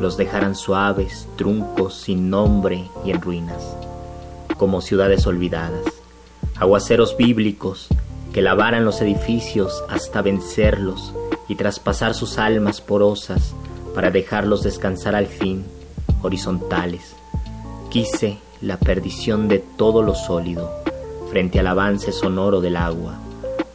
[0.00, 3.76] los dejaran suaves, truncos, sin nombre y en ruinas,
[4.56, 5.84] como ciudades olvidadas,
[6.56, 7.88] aguaceros bíblicos
[8.32, 11.12] que lavaran los edificios hasta vencerlos
[11.52, 13.54] y traspasar sus almas porosas
[13.94, 15.66] para dejarlos descansar al fin,
[16.22, 17.14] horizontales.
[17.90, 20.72] Quise la perdición de todo lo sólido
[21.30, 23.18] frente al avance sonoro del agua,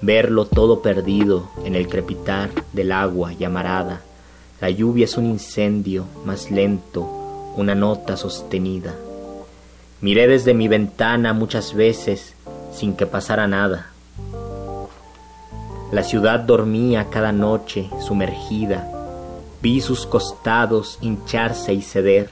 [0.02, 4.02] verlo todo perdido en el crepitar del agua llamarada.
[4.60, 7.04] La lluvia es un incendio más lento,
[7.58, 8.96] una nota sostenida.
[10.02, 12.34] Miré desde mi ventana muchas veces
[12.74, 13.92] sin que pasara nada.
[15.92, 18.92] La ciudad dormía cada noche sumergida.
[19.62, 22.30] Vi sus costados hincharse y ceder.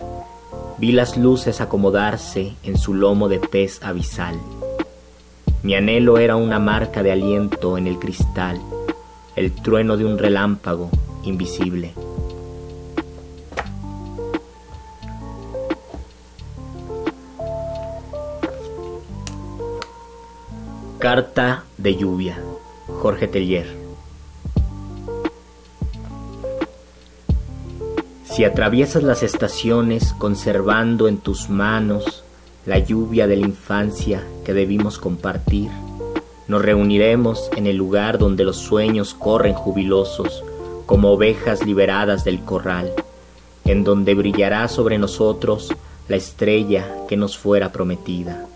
[0.78, 4.36] Vi las luces acomodarse en su lomo de pez abisal.
[5.64, 8.60] Mi anhelo era una marca de aliento en el cristal,
[9.38, 10.90] el trueno de un relámpago
[11.24, 11.94] invisible.
[21.00, 22.38] Carta de lluvia.
[23.06, 23.68] Jorge Tellier.
[28.24, 32.24] Si atraviesas las estaciones conservando en tus manos
[32.66, 35.70] la lluvia de la infancia que debimos compartir,
[36.48, 40.44] nos reuniremos en el lugar donde los sueños corren jubilosos
[40.88, 42.92] como ovejas liberadas del corral,
[43.66, 45.72] en donde brillará sobre nosotros
[46.08, 48.48] la estrella que nos fuera prometida.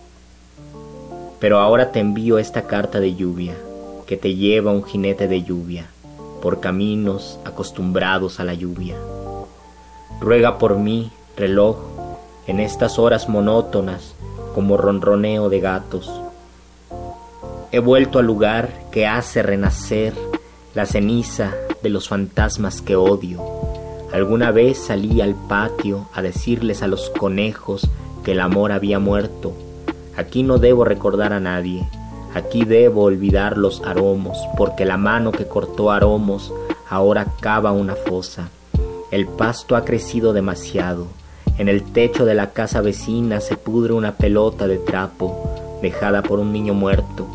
[1.38, 3.54] Pero ahora te envío esta carta de lluvia
[4.10, 5.86] que te lleva un jinete de lluvia
[6.42, 8.96] por caminos acostumbrados a la lluvia.
[10.20, 11.76] Ruega por mí, reloj,
[12.48, 14.16] en estas horas monótonas
[14.52, 16.10] como ronroneo de gatos.
[17.70, 20.12] He vuelto al lugar que hace renacer
[20.74, 23.40] la ceniza de los fantasmas que odio.
[24.12, 27.88] Alguna vez salí al patio a decirles a los conejos
[28.24, 29.52] que el amor había muerto.
[30.16, 31.88] Aquí no debo recordar a nadie,
[32.34, 36.52] aquí debo olvidar los aromos, porque la mano que cortó aromos
[36.88, 38.48] ahora cava una fosa.
[39.10, 41.06] El pasto ha crecido demasiado.
[41.58, 45.50] En el techo de la casa vecina se pudre una pelota de trapo
[45.82, 47.26] dejada por un niño muerto.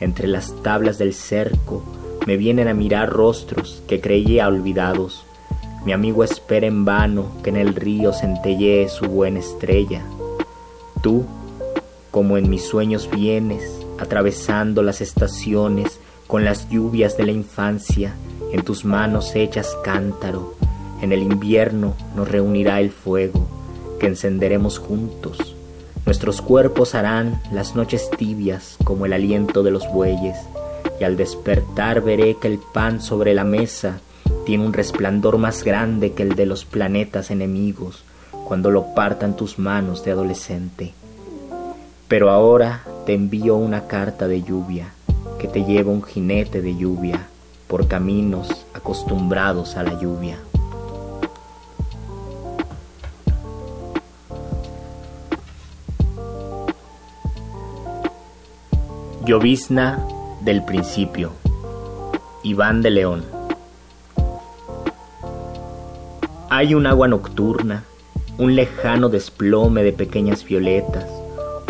[0.00, 1.82] entre las tablas del cerco,
[2.24, 5.24] me vienen a mirar rostros que creía olvidados.
[5.84, 10.02] Mi amigo espera en vano que en el río centellee su buena estrella.
[11.02, 11.24] Tú,
[12.10, 18.14] como en mis sueños vienes, atravesando las estaciones con las lluvias de la infancia,
[18.52, 20.54] en tus manos hechas cántaro,
[21.00, 23.46] en el invierno nos reunirá el fuego
[23.98, 25.56] que encenderemos juntos.
[26.06, 30.36] Nuestros cuerpos harán las noches tibias como el aliento de los bueyes,
[31.00, 34.00] y al despertar veré que el pan sobre la mesa
[34.46, 38.02] tiene un resplandor más grande que el de los planetas enemigos
[38.46, 40.94] cuando lo partan tus manos de adolescente.
[42.08, 44.94] Pero ahora te envío una carta de lluvia
[45.38, 47.26] que te lleva un jinete de lluvia
[47.66, 50.38] por caminos acostumbrados a la lluvia.
[59.26, 60.02] Llovizna
[60.40, 61.32] del principio.
[62.42, 63.24] Iván de León.
[66.48, 67.84] Hay un agua nocturna,
[68.38, 71.17] un lejano desplome de pequeñas violetas,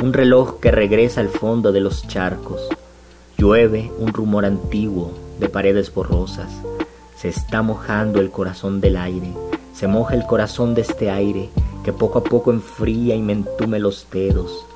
[0.00, 2.68] un reloj que regresa al fondo de los charcos.
[3.36, 6.52] Llueve un rumor antiguo de paredes borrosas.
[7.16, 9.32] Se está mojando el corazón del aire,
[9.74, 11.48] se moja el corazón de este aire
[11.82, 14.66] que poco a poco enfría y me entume los dedos.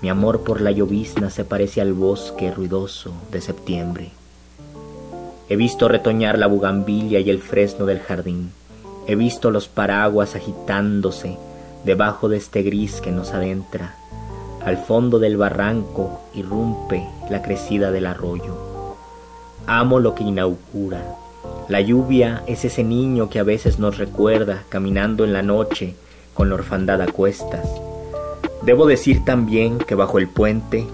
[0.00, 4.12] Mi amor por la llovizna se parece al bosque ruidoso de septiembre.
[5.50, 8.52] He visto retoñar la bugambilia y el fresno del jardín.
[9.06, 11.36] He visto los paraguas agitándose
[11.84, 13.99] debajo de este gris que nos adentra.
[14.64, 18.56] Al fondo del barranco irrumpe la crecida del arroyo.
[19.66, 21.16] Amo lo que inaugura.
[21.68, 25.94] La lluvia es ese niño que a veces nos recuerda caminando en la noche
[26.34, 27.66] con la orfandad a cuestas
[28.62, 30.86] Debo decir también que bajo el puente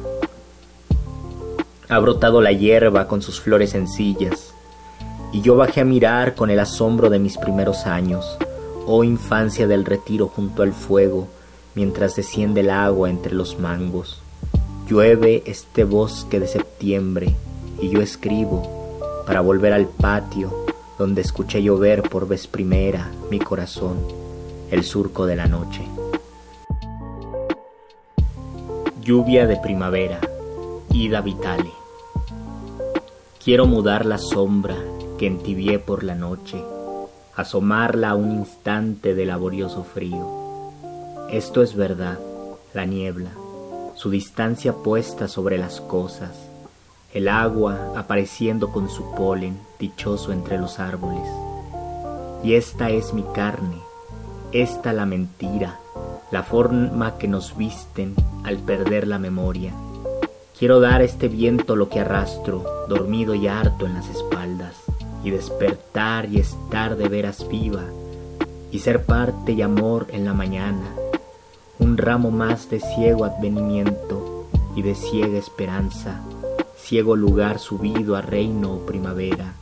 [1.88, 4.54] ha brotado la hierba con sus flores sencillas,
[5.32, 8.38] y yo bajé a mirar con el asombro de mis primeros años,
[8.86, 11.26] oh infancia del retiro junto al fuego,
[11.76, 14.20] mientras desciende el agua entre los mangos.
[14.88, 17.36] Llueve este bosque de septiembre,
[17.80, 20.66] y yo escribo para volver al patio
[20.98, 23.98] donde escuché llover por vez primera mi corazón,
[24.70, 25.82] el surco de la noche.
[29.02, 30.20] Lluvia de primavera,
[30.90, 31.70] Ida Vitale.
[33.44, 34.76] Quiero mudar la sombra
[35.18, 36.60] que entibié por la noche,
[37.36, 40.45] asomarla a un instante de laborioso frío.
[41.30, 42.20] Esto es verdad,
[42.72, 43.30] la niebla,
[43.96, 46.30] su distancia puesta sobre las cosas,
[47.12, 51.28] el agua apareciendo con su polen dichoso entre los árboles.
[52.44, 53.76] Y esta es mi carne,
[54.52, 55.80] esta la mentira,
[56.30, 58.14] la forma que nos visten
[58.44, 59.72] al perder la memoria.
[60.56, 64.76] Quiero dar a este viento lo que arrastro, dormido y harto en las espaldas,
[65.24, 67.82] y despertar y estar de veras viva,
[68.70, 70.94] y ser parte y amor en la mañana,
[71.78, 76.20] un ramo más de ciego advenimiento y de ciega esperanza,
[76.76, 79.54] ciego lugar subido a reino o primavera,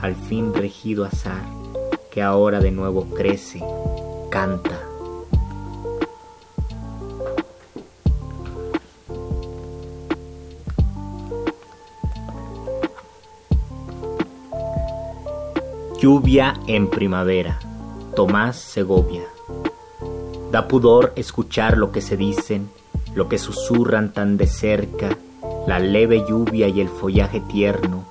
[0.00, 1.44] al fin regido azar,
[2.10, 3.62] que ahora de nuevo crece,
[4.30, 4.80] canta.
[16.04, 17.58] Lluvia en primavera.
[18.14, 19.33] Tomás Segovia.
[20.54, 22.70] Da pudor escuchar lo que se dicen,
[23.12, 25.18] lo que susurran tan de cerca,
[25.66, 28.04] la leve lluvia y el follaje tierno,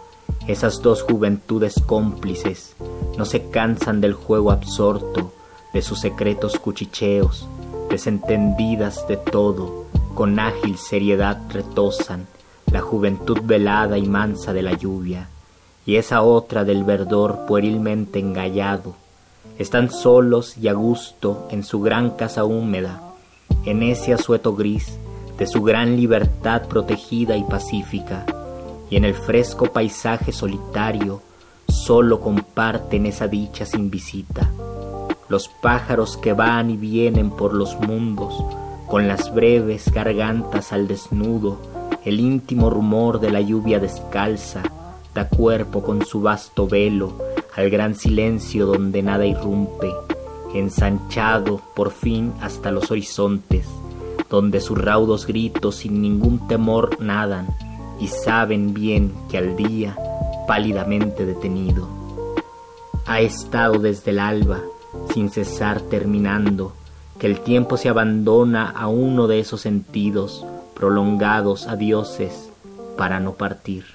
[0.45, 2.75] esas dos juventudes cómplices,
[3.17, 5.31] no se cansan del juego absorto,
[5.73, 7.47] de sus secretos cuchicheos,
[7.89, 12.27] desentendidas de todo, con ágil seriedad retosan,
[12.69, 15.29] la juventud velada y mansa de la lluvia,
[15.85, 19.01] y esa otra del verdor puerilmente engallado.
[19.59, 23.01] Están solos y a gusto en su gran casa húmeda,
[23.65, 24.97] en ese asueto gris
[25.37, 28.25] de su gran libertad protegida y pacífica,
[28.89, 31.21] y en el fresco paisaje solitario
[31.67, 34.49] solo comparten esa dicha sin visita.
[35.29, 38.33] Los pájaros que van y vienen por los mundos,
[38.87, 41.59] con las breves gargantas al desnudo,
[42.05, 44.63] el íntimo rumor de la lluvia descalza,
[45.29, 47.13] cuerpo con su vasto velo
[47.55, 49.93] al gran silencio donde nada irrumpe,
[50.53, 53.67] ensanchado por fin hasta los horizontes,
[54.29, 57.47] donde sus raudos gritos sin ningún temor nadan
[57.99, 59.95] y saben bien que al día,
[60.47, 61.87] pálidamente detenido,
[63.05, 64.61] ha estado desde el alba,
[65.13, 66.73] sin cesar terminando,
[67.19, 72.49] que el tiempo se abandona a uno de esos sentidos prolongados a dioses
[72.97, 73.85] para no partir.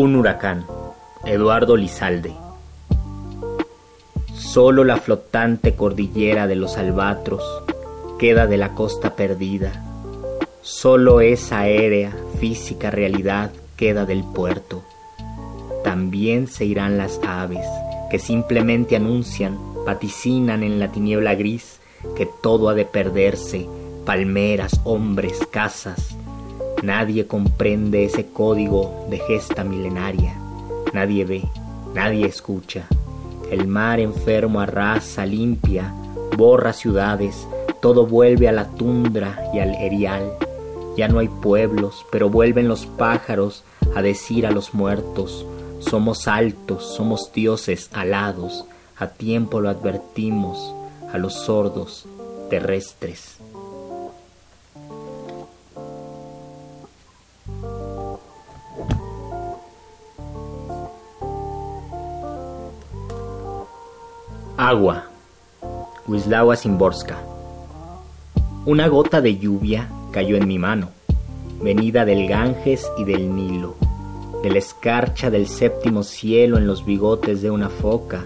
[0.00, 0.64] Un huracán.
[1.24, 2.32] Eduardo Lizalde.
[4.32, 7.42] Solo la flotante cordillera de los albatros
[8.16, 9.82] queda de la costa perdida.
[10.62, 14.84] Solo esa aérea, física realidad queda del puerto.
[15.82, 17.66] También se irán las aves,
[18.08, 21.80] que simplemente anuncian, vaticinan en la tiniebla gris
[22.16, 23.66] que todo ha de perderse,
[24.06, 26.16] palmeras, hombres, casas,
[26.82, 30.34] Nadie comprende ese código de gesta milenaria.
[30.92, 31.42] Nadie ve,
[31.94, 32.86] nadie escucha.
[33.50, 35.92] El mar enfermo arrasa, limpia,
[36.36, 37.48] borra ciudades,
[37.80, 40.32] todo vuelve a la tundra y al erial.
[40.96, 43.64] Ya no hay pueblos, pero vuelven los pájaros
[43.94, 45.46] a decir a los muertos,
[45.80, 48.64] somos altos, somos dioses alados,
[48.96, 50.74] a tiempo lo advertimos
[51.12, 52.06] a los sordos
[52.50, 53.37] terrestres.
[64.60, 65.04] Agua.
[66.08, 67.16] Wisława Simborska.
[68.66, 70.90] Una gota de lluvia cayó en mi mano,
[71.62, 73.76] venida del Ganges y del Nilo,
[74.42, 78.24] de la escarcha del séptimo cielo en los bigotes de una foca,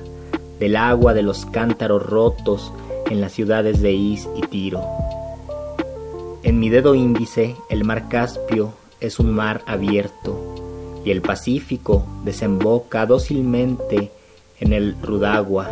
[0.58, 2.72] del agua de los cántaros rotos
[3.10, 4.80] en las ciudades de Is y Tiro.
[6.44, 13.04] En mi dedo índice, el mar Caspio es un mar abierto, y el Pacífico desemboca
[13.04, 14.10] dócilmente
[14.60, 15.68] en el Rudagua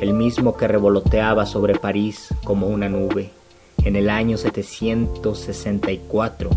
[0.00, 3.30] el mismo que revoloteaba sobre París como una nube,
[3.84, 6.48] en el año 764,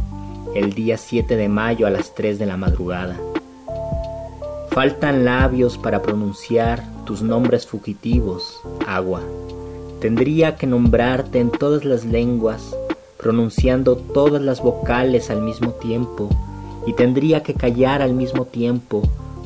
[0.56, 3.20] el día 7 de mayo a las 3 de la madrugada.
[4.70, 9.20] Faltan labios para pronunciar tus nombres fugitivos, agua.
[10.00, 12.74] Tendría que nombrarte en todas las lenguas,
[13.18, 16.30] pronunciando todas las vocales al mismo tiempo,
[16.88, 19.02] y tendría que callar al mismo tiempo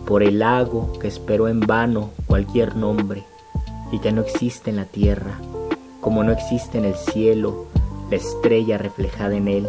[0.05, 3.23] por el lago que esperó en vano cualquier nombre
[3.91, 5.39] y ya no existe en la tierra,
[6.01, 7.65] como no existe en el cielo
[8.09, 9.67] la estrella reflejada en él.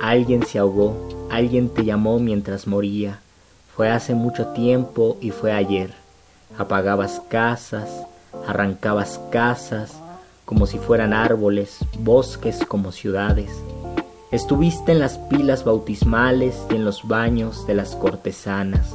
[0.00, 3.20] Alguien se ahogó, alguien te llamó mientras moría,
[3.74, 5.94] fue hace mucho tiempo y fue ayer.
[6.58, 7.88] Apagabas casas,
[8.46, 9.94] arrancabas casas,
[10.44, 13.50] como si fueran árboles, bosques como ciudades.
[14.30, 18.90] Estuviste en las pilas bautismales y en los baños de las cortesanas,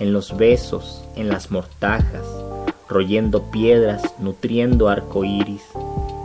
[0.00, 2.26] en los besos, en las mortajas,
[2.88, 5.62] royendo piedras, nutriendo arcoíris,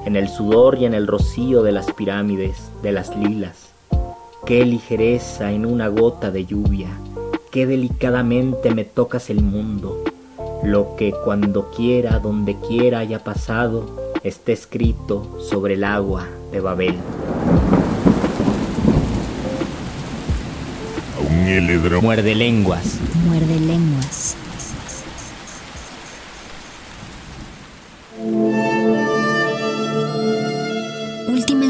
[0.06, 3.70] en el sudor y en el rocío de las pirámides, de las lilas.
[4.46, 6.90] Qué ligereza en una gota de lluvia,
[7.52, 10.04] qué delicadamente me tocas el mundo.
[10.64, 16.96] Lo que cuando quiera, donde quiera haya pasado, está escrito sobre el agua de Babel.
[22.02, 23.00] Muerde lenguas.
[23.28, 24.38] Muerde lenguas.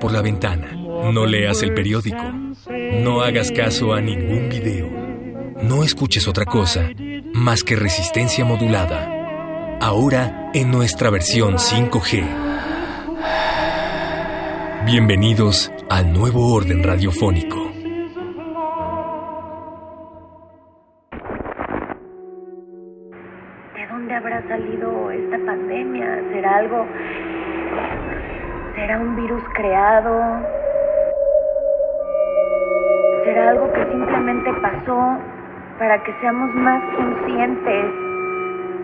[0.00, 0.72] Por la ventana.
[0.72, 2.22] No leas el periódico.
[3.02, 4.88] No hagas caso a ningún video.
[5.62, 6.90] No escuches otra cosa
[7.32, 9.78] más que resistencia modulada.
[9.80, 12.24] Ahora en nuestra versión 5G.
[14.86, 17.59] Bienvenidos al nuevo orden radiofónico.
[29.10, 30.20] Un virus creado?
[33.24, 35.18] ¿Será algo que simplemente pasó
[35.78, 37.86] para que seamos más conscientes?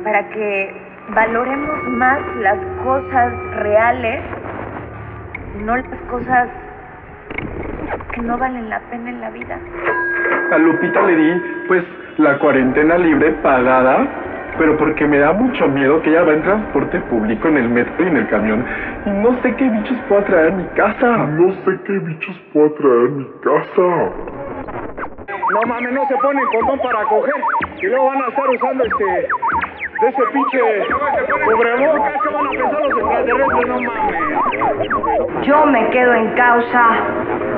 [0.03, 0.75] Para que
[1.15, 4.25] valoremos más las cosas reales
[5.59, 6.49] y no las cosas
[8.13, 9.59] que no valen la pena en la vida.
[10.53, 11.85] A Lupita le di, pues,
[12.19, 14.07] la cuarentena libre pagada,
[14.59, 18.05] pero porque me da mucho miedo que ella va en transporte público, en el metro
[18.05, 18.65] y en el camión.
[19.05, 21.17] Y no sé qué bichos puedo traer a mi casa.
[21.17, 23.83] No sé qué bichos puedo traer a mi casa.
[25.53, 27.35] No mames, no se ponen condón para coger.
[27.81, 29.29] Y luego van a estar usando este.
[30.01, 30.61] De ese pinche
[31.45, 35.47] cubrebocas que van a pensar los extraterrestres, no mames.
[35.47, 36.89] Yo me quedo en causa,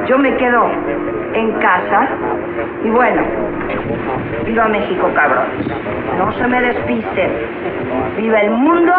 [0.06, 0.70] yo me quedo
[1.34, 2.08] en casa.
[2.84, 3.22] Y bueno,
[4.44, 5.46] viva México, cabrón.
[6.18, 7.30] No se me despisten.
[8.16, 8.92] Viva el mundo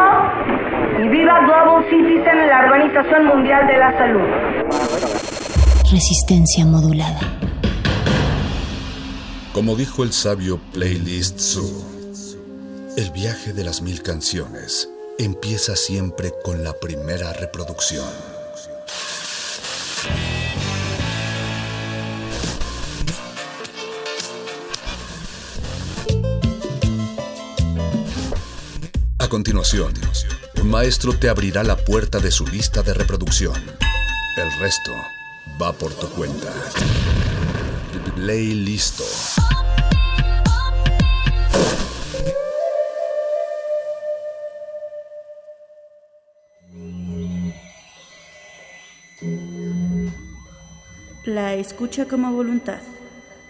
[0.98, 4.28] y viva Global Citizen, la Organización Mundial de la Salud.
[5.92, 7.20] Resistencia modulada.
[9.54, 11.90] Como dijo el sabio Playlist Zoo,
[12.98, 18.29] el viaje de las mil canciones empieza siempre con la primera reproducción.
[29.30, 29.94] A continuación,
[30.60, 33.54] un maestro te abrirá la puerta de su lista de reproducción.
[34.36, 34.92] El resto
[35.62, 36.52] va por tu cuenta.
[38.18, 39.04] Ley listo.
[51.26, 52.82] La escucha como voluntad.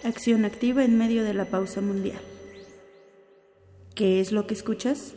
[0.03, 2.19] Acción activa en medio de la pausa mundial.
[3.95, 5.13] ¿Qué es lo que escuchas?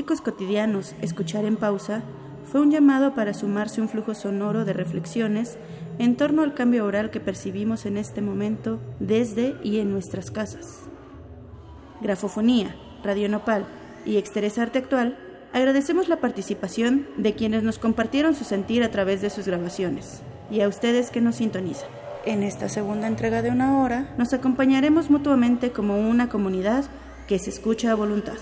[0.00, 2.00] Ecos cotidianos, escuchar en pausa,
[2.50, 5.58] fue un llamado para sumarse un flujo sonoro de reflexiones
[5.98, 10.84] en torno al cambio oral que percibimos en este momento desde y en nuestras casas.
[12.00, 12.74] Grafofonía,
[13.04, 13.66] Radio Nopal
[14.06, 15.18] y Exterés Arte Actual
[15.52, 20.62] agradecemos la participación de quienes nos compartieron su sentir a través de sus grabaciones y
[20.62, 21.90] a ustedes que nos sintonizan.
[22.24, 26.86] En esta segunda entrega de una hora nos acompañaremos mutuamente como una comunidad
[27.28, 28.38] que se escucha a voluntad.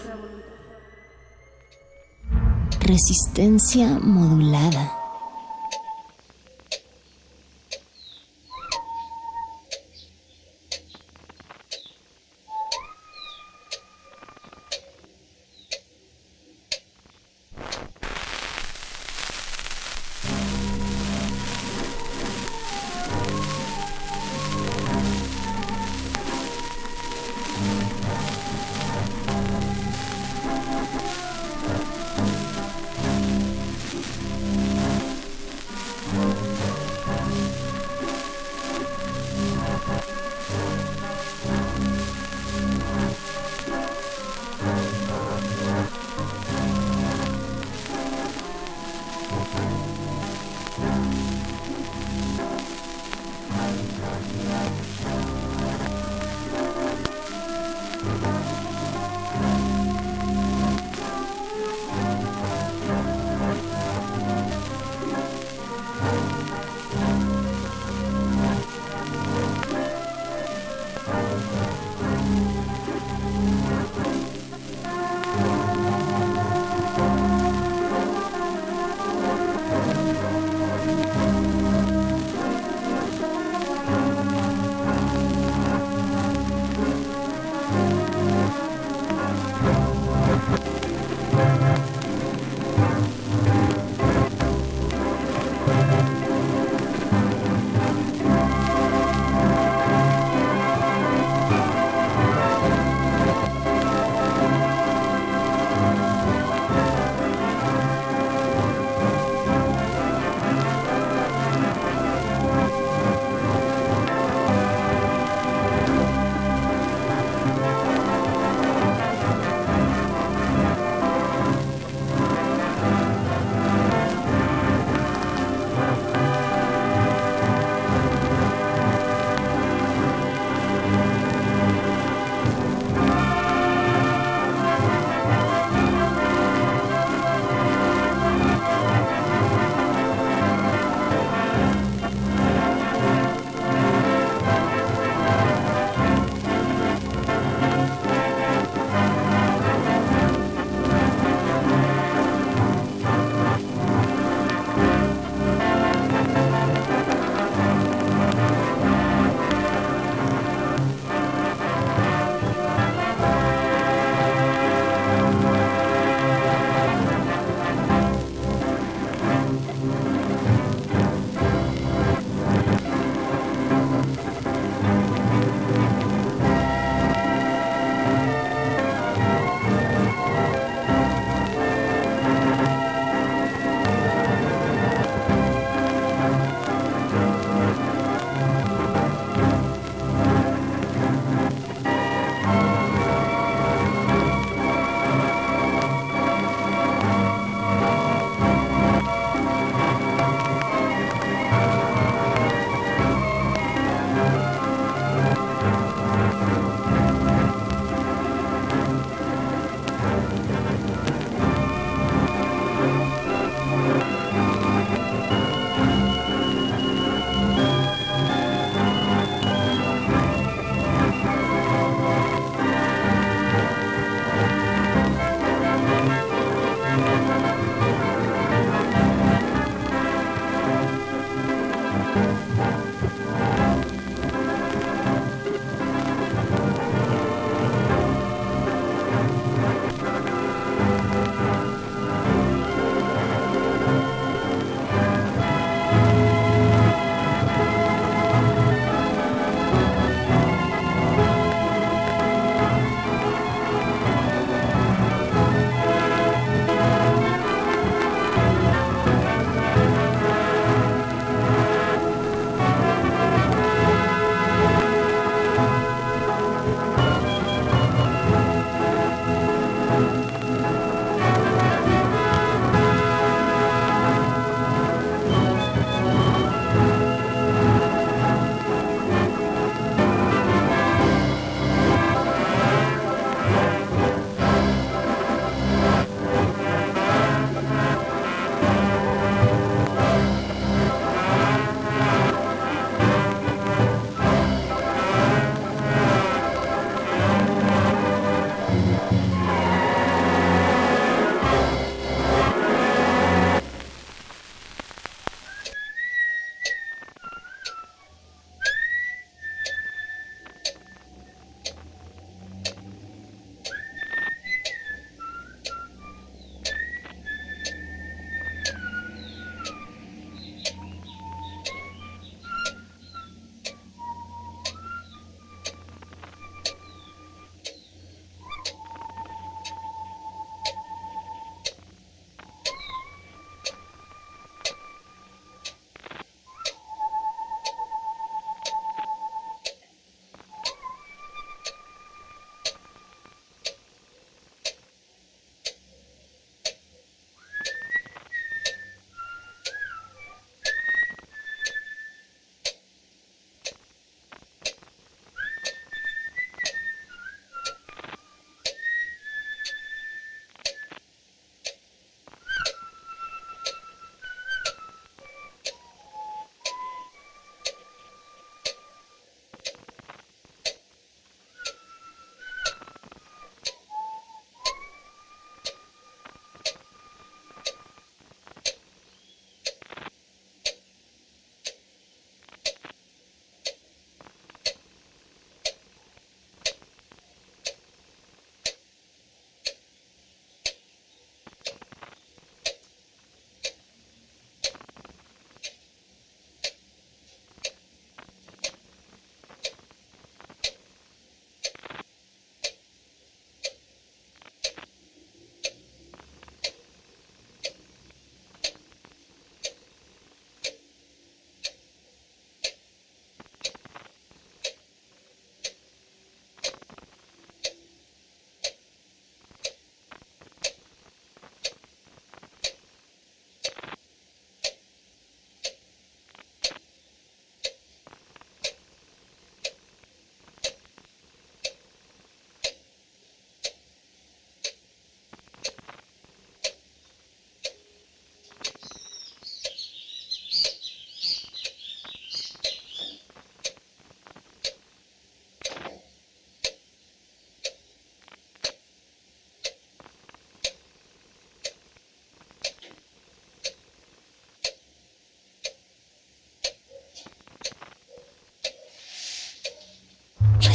[2.89, 4.98] Resistencia modulada.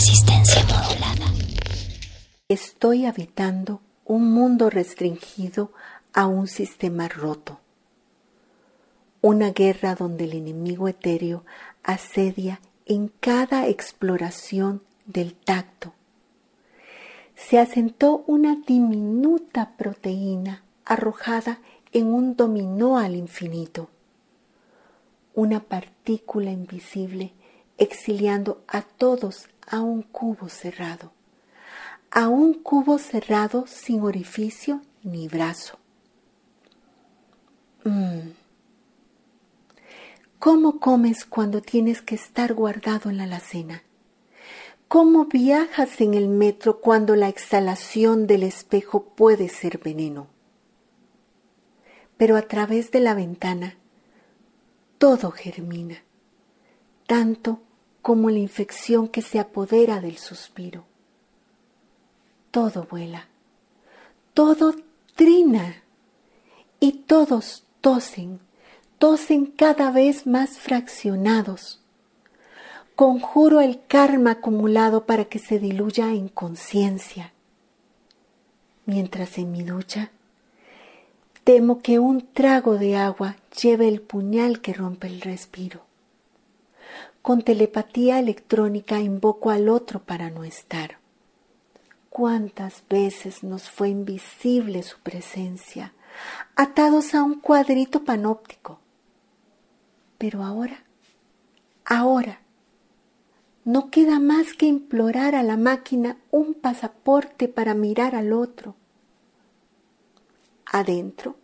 [0.06, 1.32] Resistencia modulada.
[2.50, 5.72] Estoy habitando un mundo restringido
[6.12, 7.62] a un sistema roto.
[9.22, 11.46] Una guerra donde el enemigo etéreo
[11.84, 15.94] asedia en cada exploración del tacto.
[17.36, 21.60] Se asentó una diminuta proteína arrojada
[21.94, 23.88] en un dominó al infinito.
[25.34, 27.32] Una partícula invisible
[27.78, 31.12] exiliando a todos a un cubo cerrado,
[32.12, 35.78] a un cubo cerrado sin orificio ni brazo.
[37.84, 38.32] Mm.
[40.40, 43.84] ¿Cómo comes cuando tienes que estar guardado en la alacena?
[44.88, 50.28] ¿Cómo viajas en el metro cuando la exhalación del espejo puede ser veneno?
[52.18, 53.78] Pero a través de la ventana
[54.98, 56.04] todo germina,
[57.08, 57.62] tanto
[58.04, 60.84] como la infección que se apodera del suspiro.
[62.52, 63.30] Todo vuela,
[64.34, 64.76] todo
[65.16, 65.82] trina
[66.82, 68.42] y todos tosen,
[69.00, 71.80] tosen cada vez más fraccionados.
[72.96, 77.32] Conjuro el karma acumulado para que se diluya en conciencia.
[78.86, 80.12] Mientras en mi ducha,
[81.46, 85.93] temo que un trago de agua lleve el puñal que rompe el respiro
[87.24, 91.00] con telepatía electrónica invoco al otro para no estar.
[92.10, 95.94] ¿Cuántas veces nos fue invisible su presencia,
[96.58, 98.82] atados a un cuadrito panóptico?
[100.18, 100.84] Pero ahora,
[101.86, 102.42] ahora,
[103.64, 108.76] no queda más que implorar a la máquina un pasaporte para mirar al otro.
[110.66, 111.38] Adentro,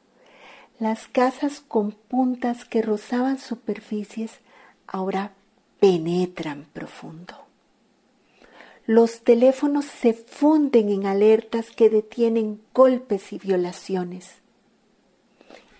[0.78, 4.42] las casas con puntas que rozaban superficies
[4.86, 5.39] ahora
[5.80, 7.36] penetran profundo.
[8.86, 14.40] Los teléfonos se funden en alertas que detienen golpes y violaciones.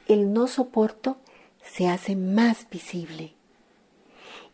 [0.08, 1.18] El no soporto
[1.64, 3.34] se hace más visible.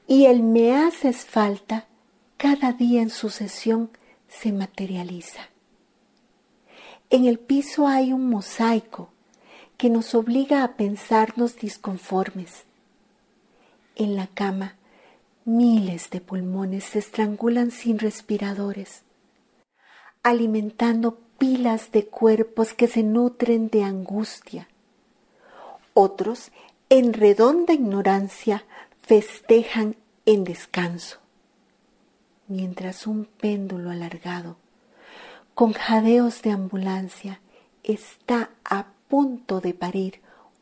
[0.08, 1.88] Y el me haces falta
[2.38, 3.90] cada día en sucesión
[4.28, 5.50] se materializa.
[7.10, 9.10] En el piso hay un mosaico
[9.78, 12.64] que nos obliga a pensarnos disconformes.
[13.96, 14.76] En la cama
[15.48, 19.04] Miles de pulmones se estrangulan sin respiradores,
[20.24, 24.68] alimentando pilas de cuerpos que se nutren de angustia.
[25.94, 26.52] Otros,
[26.90, 28.66] en redonda ignorancia,
[29.04, 29.96] festejan
[30.26, 31.20] en descanso,
[32.48, 34.58] mientras un péndulo alargado,
[35.54, 37.40] con jadeos de ambulancia,
[37.84, 40.22] está a punto de parir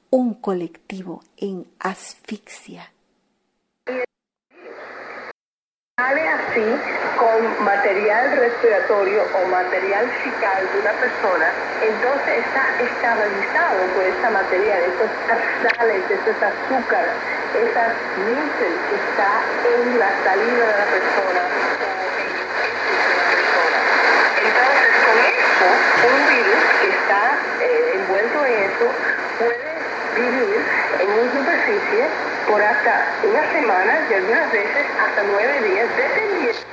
[0.10, 2.94] un colectivo en asfixia
[3.86, 4.04] sale
[5.95, 6.65] así
[7.22, 11.53] con material respiratorio o material fecal de una persona,
[11.86, 15.11] entonces está estabilizado por esa material, esos
[15.78, 17.14] sales, esos azúcares,
[17.53, 17.94] esas
[18.26, 19.38] níquel que está
[19.70, 23.80] en la salida de la persona o en el de la persona.
[24.49, 25.68] Entonces, con eso,
[26.10, 28.90] un virus que está eh, envuelto en eso
[29.38, 29.74] puede
[30.18, 30.57] vivir
[31.06, 31.10] en
[32.48, 36.73] por hasta una semana y algunas veces hasta nueve días, dependiendo.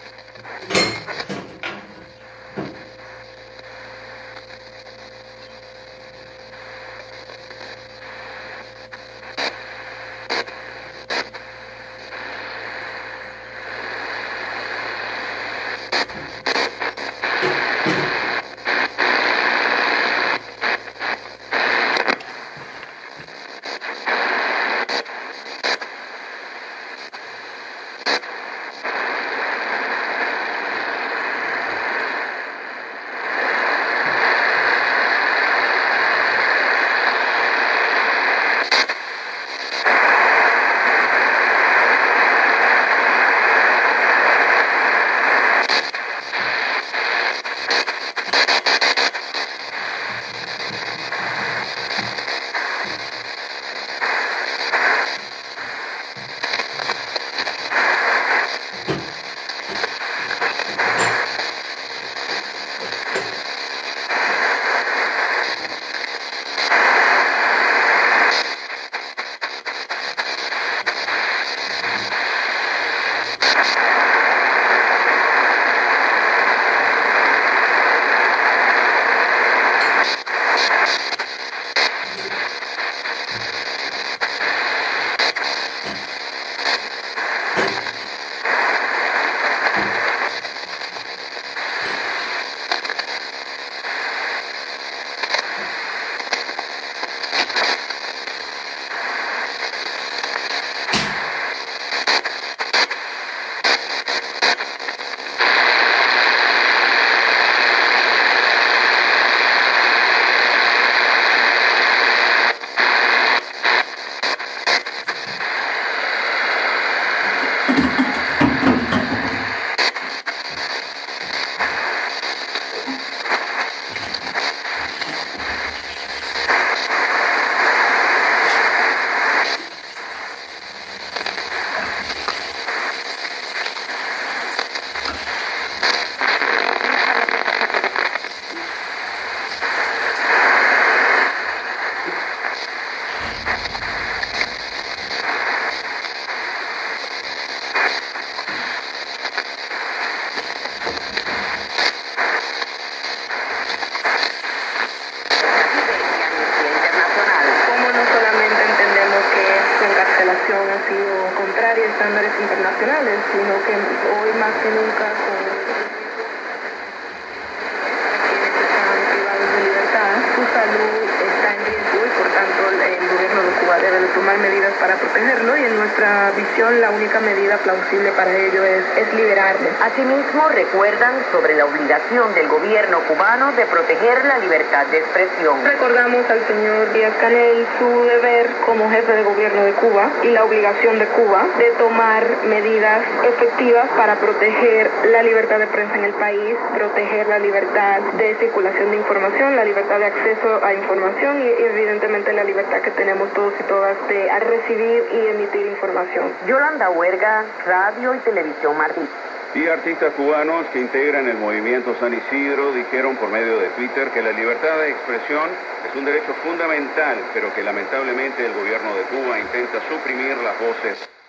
[180.01, 185.63] Asimismo, recuerdan sobre la obligación del gobierno cubano de proteger la libertad de expresión.
[185.63, 190.45] Recordamos al señor Díaz Canel su deber como jefe de gobierno de Cuba y la
[190.45, 196.15] obligación de Cuba de tomar medidas efectivas para proteger la libertad de prensa en el
[196.15, 201.63] país, proteger la libertad de circulación de información, la libertad de acceso a información y
[201.63, 206.33] evidentemente la libertad que tenemos todos y todas de recibir y emitir información.
[206.47, 209.07] Yolanda Huerga, Radio y Televisión Martín.
[209.53, 214.23] Y artistas cubanos que integran el movimiento San Isidro dijeron por medio de Twitter que
[214.23, 215.51] la libertad de expresión
[215.89, 221.20] es un derecho fundamental, pero que lamentablemente el gobierno de Cuba intenta suprimir las voces.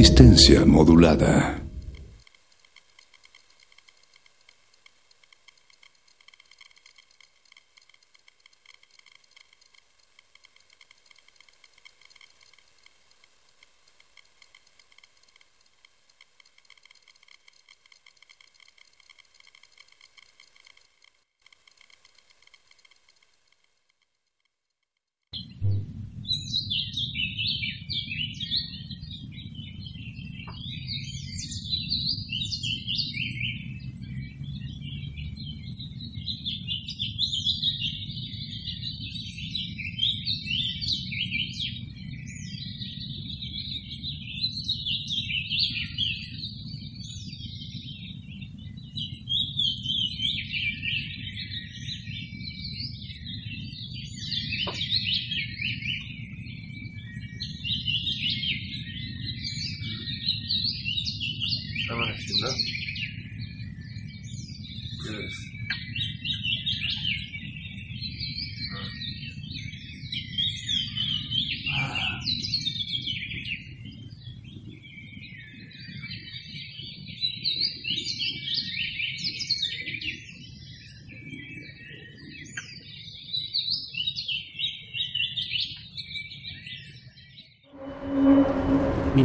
[0.00, 1.59] Resistencia modulada.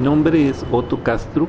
[0.05, 1.47] Nombre es Otto Castro,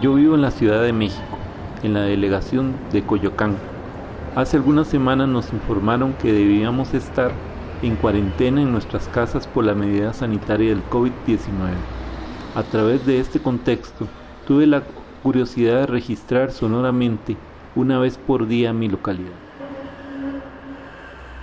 [0.00, 1.38] yo vivo en la Ciudad de México,
[1.82, 3.56] en la delegación de Coyoacán.
[4.36, 7.32] Hace algunas semanas nos informaron que debíamos estar
[7.82, 11.40] en cuarentena en nuestras casas por la medida sanitaria del COVID-19.
[12.54, 14.06] A través de este contexto,
[14.46, 14.84] tuve la
[15.24, 17.36] curiosidad de registrar sonoramente
[17.74, 19.34] una vez por día mi localidad.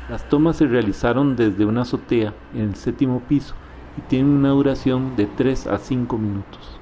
[0.10, 3.54] Las tomas se realizaron desde una azotea en el séptimo piso
[3.98, 6.80] y tienen una duración de 3 a 5 minutos.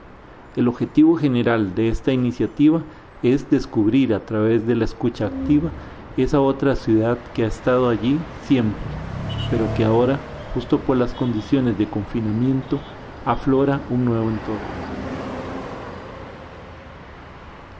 [0.55, 2.81] El objetivo general de esta iniciativa
[3.23, 5.69] es descubrir a través de la escucha activa
[6.17, 8.81] esa otra ciudad que ha estado allí siempre,
[9.49, 10.19] pero que ahora,
[10.53, 12.79] justo por las condiciones de confinamiento,
[13.25, 14.81] aflora un nuevo entorno.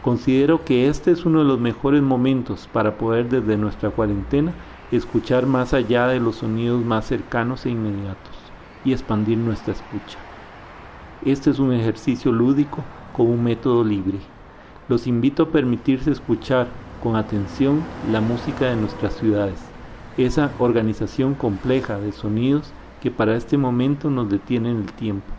[0.02, 4.54] Considero que este es uno de los mejores momentos para poder desde nuestra cuarentena
[4.92, 8.31] escuchar más allá de los sonidos más cercanos e inmediatos
[8.84, 10.18] y expandir nuestra escucha.
[11.24, 12.84] Este es un ejercicio lúdico
[13.14, 14.20] con un método libre.
[14.88, 16.68] Los invito a permitirse escuchar
[17.02, 19.60] con atención la música de nuestras ciudades,
[20.18, 22.72] esa organización compleja de sonidos
[23.02, 25.34] que para este momento nos detiene en el tiempo,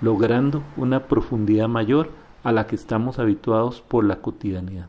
[0.00, 2.10] logrando una profundidad mayor
[2.44, 4.88] a la que estamos habituados por la cotidianidad.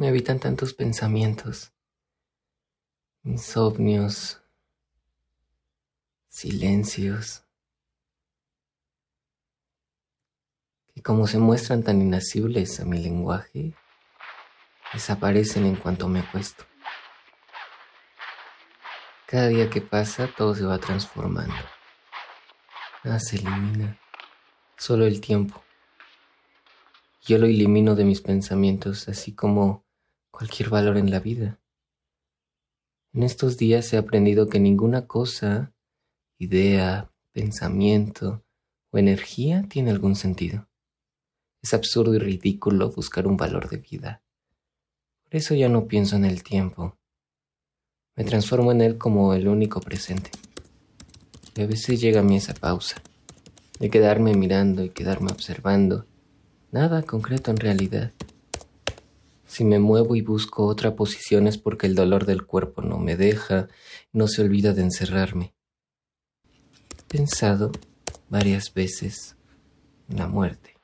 [0.00, 1.74] Me habitan tantos pensamientos,
[3.22, 4.40] insomnios,
[6.40, 7.44] silencios,
[10.94, 13.74] que como se muestran tan inacibles a mi lenguaje,
[14.94, 16.64] desaparecen en cuanto me acuesto.
[19.26, 21.54] Cada día que pasa todo se va transformando.
[23.04, 24.00] Nada se elimina,
[24.78, 25.62] solo el tiempo.
[27.20, 29.84] Yo lo elimino de mis pensamientos, así como
[30.30, 31.58] cualquier valor en la vida.
[33.12, 35.74] En estos días he aprendido que ninguna cosa,
[36.40, 38.42] idea, pensamiento
[38.90, 40.68] o energía tiene algún sentido.
[41.62, 44.22] Es absurdo y ridículo buscar un valor de vida.
[45.24, 46.96] Por eso ya no pienso en el tiempo.
[48.16, 50.30] Me transformo en él como el único presente.
[51.54, 52.96] Y a veces llega a mí esa pausa,
[53.78, 56.06] de quedarme mirando y quedarme observando.
[56.72, 58.12] Nada concreto en realidad.
[59.46, 63.16] Si me muevo y busco otra posición es porque el dolor del cuerpo no me
[63.16, 63.68] deja,
[64.12, 65.54] no se olvida de encerrarme.
[67.10, 67.72] Pensado
[68.28, 69.34] varias veces
[70.08, 70.76] en la muerte.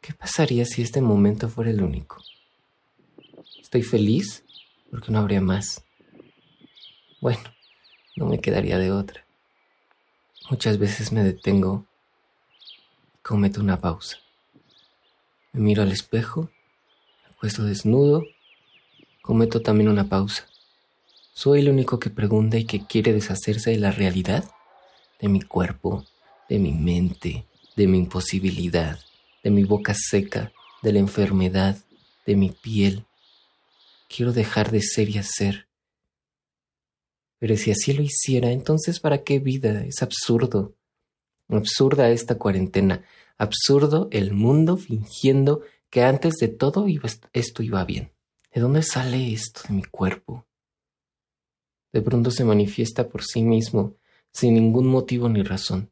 [0.00, 2.16] ¿Qué pasaría si este momento fuera el único?
[3.60, 4.42] Estoy feliz
[4.90, 5.84] porque no habría más.
[7.20, 7.42] Bueno,
[8.16, 9.22] no me quedaría de otra.
[10.48, 11.84] Muchas veces me detengo,
[13.20, 14.16] cometo una pausa.
[15.52, 16.50] Me miro al espejo
[17.38, 18.24] puesto desnudo,
[19.20, 20.47] cometo también una pausa.
[21.40, 24.50] ¿Soy el único que pregunta y que quiere deshacerse de la realidad?
[25.20, 26.04] De mi cuerpo,
[26.48, 27.46] de mi mente,
[27.76, 28.98] de mi imposibilidad,
[29.44, 30.52] de mi boca seca,
[30.82, 31.78] de la enfermedad,
[32.26, 33.06] de mi piel.
[34.08, 35.68] Quiero dejar de ser y hacer.
[37.38, 39.84] Pero si así lo hiciera, entonces ¿para qué vida?
[39.84, 40.74] Es absurdo.
[41.46, 43.04] Absurda esta cuarentena.
[43.36, 46.88] Absurdo el mundo fingiendo que antes de todo
[47.32, 48.10] esto iba bien.
[48.52, 50.47] ¿De dónde sale esto de mi cuerpo?
[51.92, 53.96] De pronto se manifiesta por sí mismo,
[54.32, 55.90] sin ningún motivo ni razón.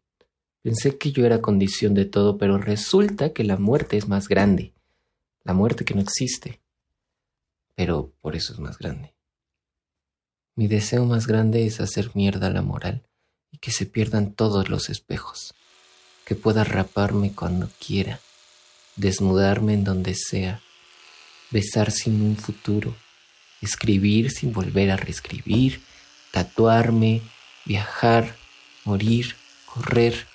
[0.62, 4.74] Pensé que yo era condición de todo, pero resulta que la muerte es más grande.
[5.44, 6.60] La muerte que no existe.
[7.74, 9.14] Pero por eso es más grande.
[10.54, 13.06] Mi deseo más grande es hacer mierda la moral
[13.50, 15.54] y que se pierdan todos los espejos.
[16.24, 18.20] Que pueda raparme cuando quiera
[18.96, 20.62] desnudarme en donde sea,
[21.50, 22.96] besar sin un futuro,
[23.66, 25.82] escribir sin volver a reescribir,
[26.32, 27.22] tatuarme,
[27.64, 28.36] viajar,
[28.84, 29.36] morir,
[29.66, 30.26] correr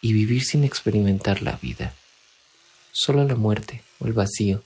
[0.00, 1.94] y vivir sin experimentar la vida.
[2.92, 4.62] Solo la muerte o el vacío,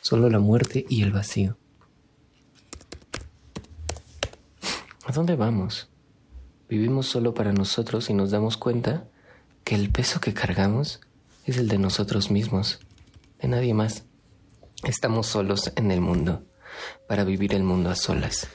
[0.00, 1.56] solo la muerte y el vacío.
[5.04, 5.88] ¿A dónde vamos?
[6.68, 9.08] Vivimos solo para nosotros y nos damos cuenta
[9.64, 11.00] que el peso que cargamos
[11.44, 12.80] es el de nosotros mismos,
[13.40, 14.04] de nadie más.
[14.84, 16.44] Estamos solos en el mundo,
[17.06, 18.48] para vivir el mundo a solas.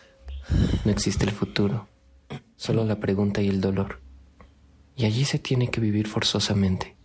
[0.85, 1.87] No existe el futuro,
[2.55, 4.01] solo la pregunta y el dolor.
[4.95, 6.97] Y allí se tiene que vivir forzosamente.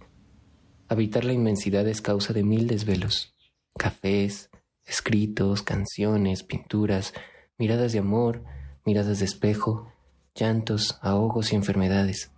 [0.89, 3.35] Habitar la inmensidad es causa de mil desvelos,
[3.77, 4.51] cafés,
[4.85, 7.13] escritos, canciones, pinturas,
[7.59, 8.43] miradas de amor,
[8.85, 9.93] miradas de espejo,
[10.35, 12.31] llantos, ahogos y enfermedades.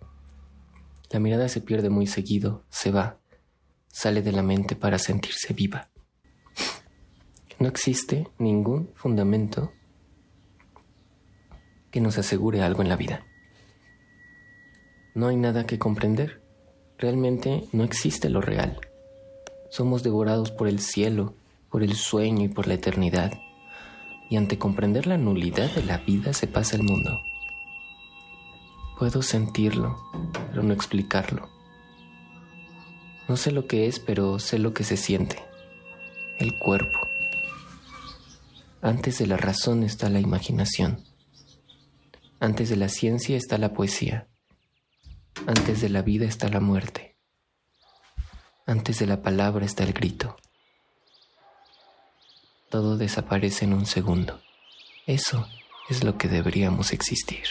[1.11, 3.19] La mirada se pierde muy seguido, se va,
[3.87, 5.89] sale de la mente para sentirse viva.
[7.61, 9.71] No existe ningún fundamento
[11.91, 13.23] que nos asegure algo en la vida.
[15.13, 16.41] No hay nada que comprender.
[16.97, 18.79] Realmente no existe lo real.
[19.69, 21.35] Somos devorados por el cielo,
[21.69, 23.31] por el sueño y por la eternidad.
[24.27, 27.21] Y ante comprender la nulidad de la vida se pasa el mundo.
[28.97, 29.99] Puedo sentirlo,
[30.49, 31.47] pero no explicarlo.
[33.29, 35.37] No sé lo que es, pero sé lo que se siente.
[36.39, 37.10] El cuerpo.
[38.83, 41.03] Antes de la razón está la imaginación.
[42.39, 44.27] Antes de la ciencia está la poesía.
[45.45, 47.15] Antes de la vida está la muerte.
[48.65, 50.35] Antes de la palabra está el grito.
[52.71, 54.41] Todo desaparece en un segundo.
[55.05, 55.47] Eso
[55.87, 57.45] es lo que deberíamos existir.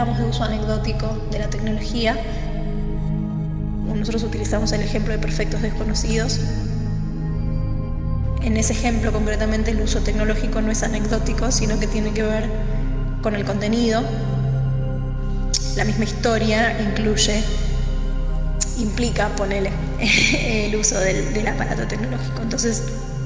[0.00, 2.16] Hablábamos de uso anecdótico de la tecnología.
[3.94, 6.40] Nosotros utilizamos el ejemplo de perfectos desconocidos.
[8.40, 12.48] En ese ejemplo concretamente el uso tecnológico no es anecdótico, sino que tiene que ver
[13.20, 14.02] con el contenido.
[15.76, 17.42] La misma historia incluye,
[18.78, 19.70] implica, ponele,
[20.00, 22.40] el uso del, del aparato tecnológico.
[22.40, 22.84] Entonces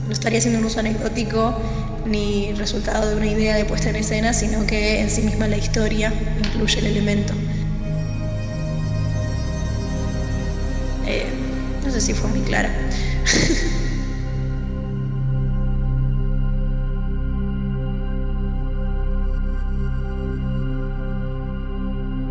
[0.09, 1.57] no estaría siendo un uso anecdótico
[2.05, 5.57] ni resultado de una idea de puesta en escena, sino que en sí misma la
[5.57, 6.13] historia
[6.55, 7.35] incluye el elemento.
[11.06, 11.26] Eh,
[11.85, 12.70] no sé si fue muy clara.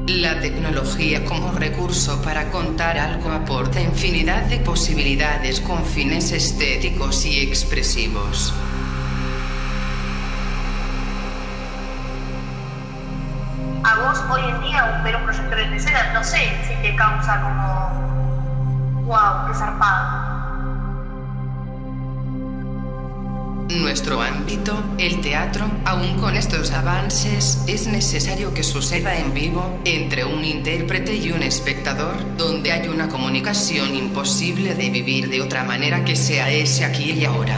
[0.07, 7.39] La tecnología como recurso para contar algo aporta infinidad de posibilidades con fines estéticos y
[7.39, 8.53] expresivos.
[15.75, 20.33] Escena, no sé si te causa como, wow, qué zarpado.
[23.69, 30.25] Nuestro ámbito, el teatro, aún con estos avances, es necesario que suceda en vivo entre
[30.25, 36.05] un intérprete y un espectador, donde hay una comunicación imposible de vivir de otra manera
[36.05, 37.57] que sea ese aquí y ahora.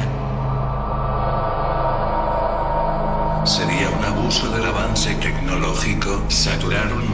[3.46, 7.06] Sería un abuso del avance tecnológico saturar un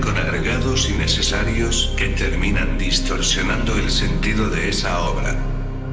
[0.00, 5.36] con agregados innecesarios que terminan distorsionando el sentido de esa obra.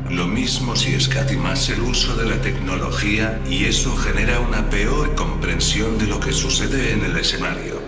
[0.09, 5.99] Lo mismo si escatimase el uso de la tecnología y eso genera una peor comprensión
[5.99, 7.79] de lo que sucede en el escenario.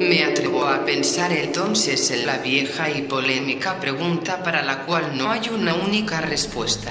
[0.00, 5.30] Me atrevo a pensar entonces en la vieja y polémica pregunta para la cual no
[5.30, 6.90] hay una única respuesta.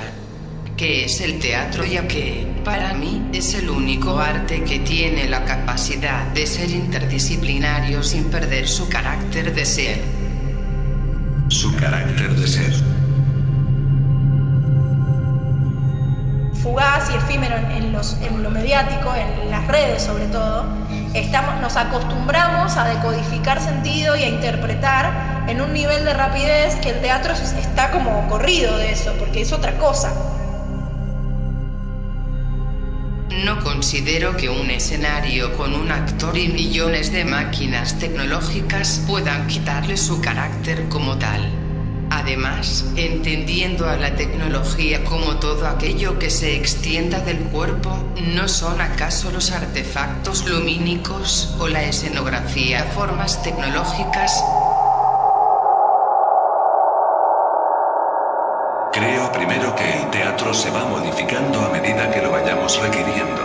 [0.78, 1.84] ¿Qué es el teatro?
[1.86, 8.04] Ya que, para mí, es el único arte que tiene la capacidad de ser interdisciplinario
[8.04, 10.18] sin perder su carácter de ser
[11.50, 12.74] su carácter de ser.
[16.62, 20.66] Fugaz y efímero en, los, en lo mediático, en las redes sobre todo,
[21.14, 26.90] estamos, nos acostumbramos a decodificar sentido y a interpretar en un nivel de rapidez que
[26.90, 30.12] el teatro está como corrido de eso, porque es otra cosa.
[33.44, 39.96] No considero que un escenario con un actor y millones de máquinas tecnológicas puedan quitarle
[39.96, 41.48] su carácter como tal.
[42.10, 47.96] Además, entendiendo a la tecnología como todo aquello que se extienda del cuerpo,
[48.34, 54.44] ¿no son acaso los artefactos lumínicos o la escenografía formas tecnológicas?
[58.94, 62.36] Creo primero que el teatro se va modificando a medida que lo
[62.76, 63.42] requiriendo.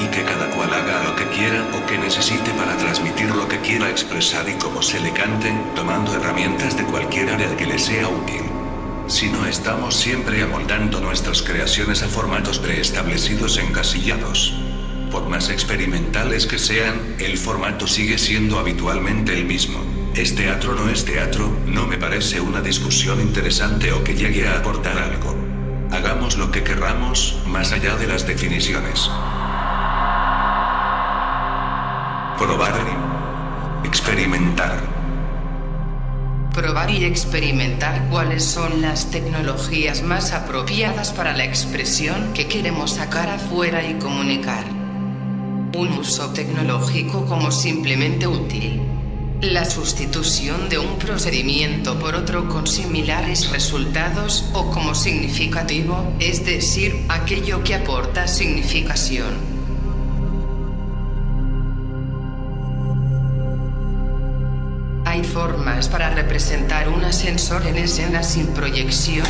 [0.00, 3.58] Y que cada cual haga lo que quiera o que necesite para transmitir lo que
[3.58, 8.08] quiera expresar y como se le cante, tomando herramientas de cualquier área que le sea
[8.08, 8.42] útil.
[9.06, 14.54] Si no estamos siempre amoldando nuestras creaciones a formatos preestablecidos encasillados.
[15.10, 19.78] Por más experimentales que sean, el formato sigue siendo habitualmente el mismo.
[20.14, 21.48] ¿Es teatro no es teatro?
[21.64, 25.37] No me parece una discusión interesante o que llegue a aportar algo.
[25.90, 29.10] Hagamos lo que querramos, más allá de las definiciones.
[32.38, 32.74] Probar
[33.82, 34.80] y experimentar.
[36.54, 43.30] Probar y experimentar cuáles son las tecnologías más apropiadas para la expresión que queremos sacar
[43.30, 44.64] afuera y comunicar.
[45.74, 48.97] Un uso tecnológico como simplemente útil
[49.40, 57.04] la sustitución de un procedimiento por otro con similares resultados o como significativo, es decir,
[57.08, 59.58] aquello que aporta significación.
[65.04, 69.26] Hay formas para representar un ascensor en escena sin proyección.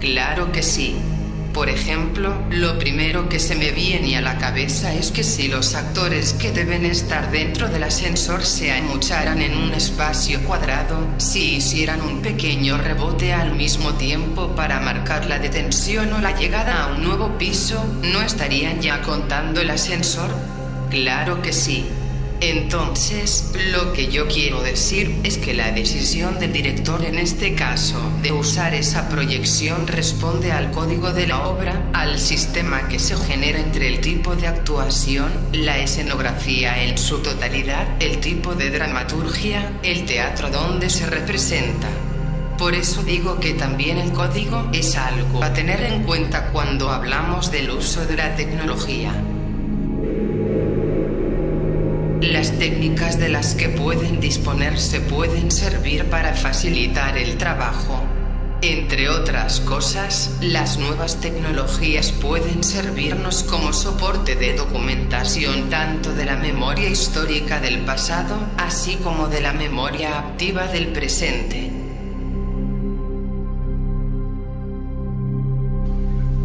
[0.00, 1.11] Claro que sí.
[1.52, 5.74] Por ejemplo, lo primero que se me viene a la cabeza es que si los
[5.74, 12.00] actores que deben estar dentro del ascensor se amucharan en un espacio cuadrado, si hicieran
[12.00, 17.04] un pequeño rebote al mismo tiempo para marcar la detención o la llegada a un
[17.04, 20.30] nuevo piso, ¿no estarían ya contando el ascensor?
[20.88, 21.86] Claro que sí.
[22.44, 28.00] Entonces, lo que yo quiero decir es que la decisión del director en este caso
[28.20, 33.60] de usar esa proyección responde al código de la obra, al sistema que se genera
[33.60, 40.04] entre el tipo de actuación, la escenografía en su totalidad, el tipo de dramaturgia, el
[40.04, 41.86] teatro donde se representa.
[42.58, 47.52] Por eso digo que también el código es algo a tener en cuenta cuando hablamos
[47.52, 49.14] del uso de la tecnología.
[52.22, 58.00] Las técnicas de las que pueden disponerse pueden servir para facilitar el trabajo.
[58.62, 66.36] Entre otras cosas, las nuevas tecnologías pueden servirnos como soporte de documentación tanto de la
[66.36, 71.72] memoria histórica del pasado, así como de la memoria activa del presente.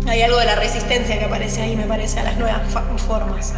[0.07, 2.63] Hay algo de la resistencia que aparece ahí, me parece, a las nuevas
[3.05, 3.53] formas.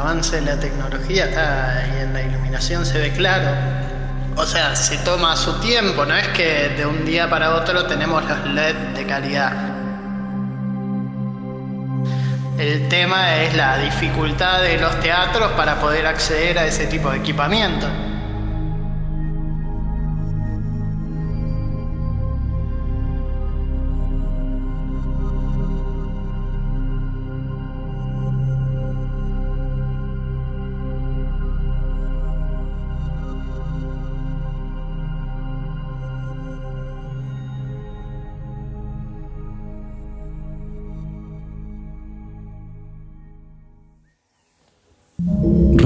[0.00, 3.50] Avance de la tecnología está y en la iluminación se ve claro.
[4.36, 8.24] o sea, se toma su tiempo, no es que de un día para otro tenemos
[8.24, 9.52] los LED de calidad.
[12.58, 17.18] El tema es la dificultad de los teatros para poder acceder a ese tipo de
[17.18, 17.86] equipamiento.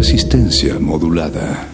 [0.04, 1.73] Resistencia modulada.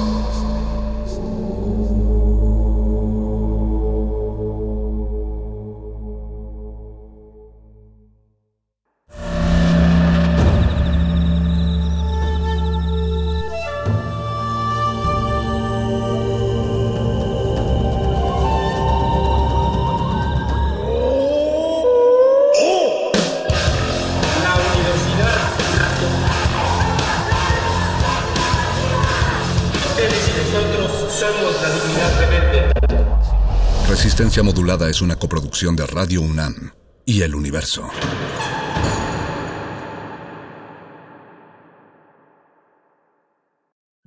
[34.31, 36.71] Resistencia Modulada es una coproducción de Radio UNAM
[37.03, 37.89] y El Universo.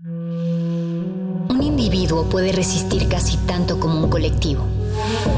[0.03, 4.65] Un individuo puede resistir casi tanto como un colectivo,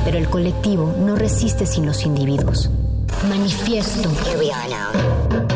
[0.04, 2.70] pero el colectivo no resiste sin los individuos.
[3.28, 4.08] Manifiesto.
[4.08, 5.55] No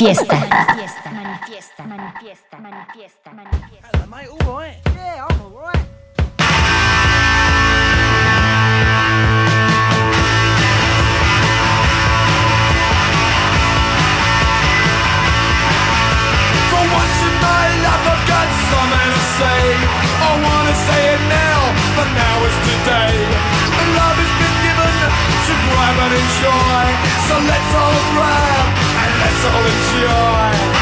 [0.00, 0.34] manifiesta.
[0.34, 3.98] Manifiesta, manifiesta, manifiesta, manifiesta, manifiesta.
[16.70, 19.60] For once in my life, I've got something to say.
[20.16, 21.60] I wanna say it now,
[21.96, 23.16] but now is today.
[24.00, 24.96] Love has been given
[25.44, 26.84] to grab and enjoy,
[27.28, 28.79] so let's all grab
[29.20, 30.79] let's all enjoy.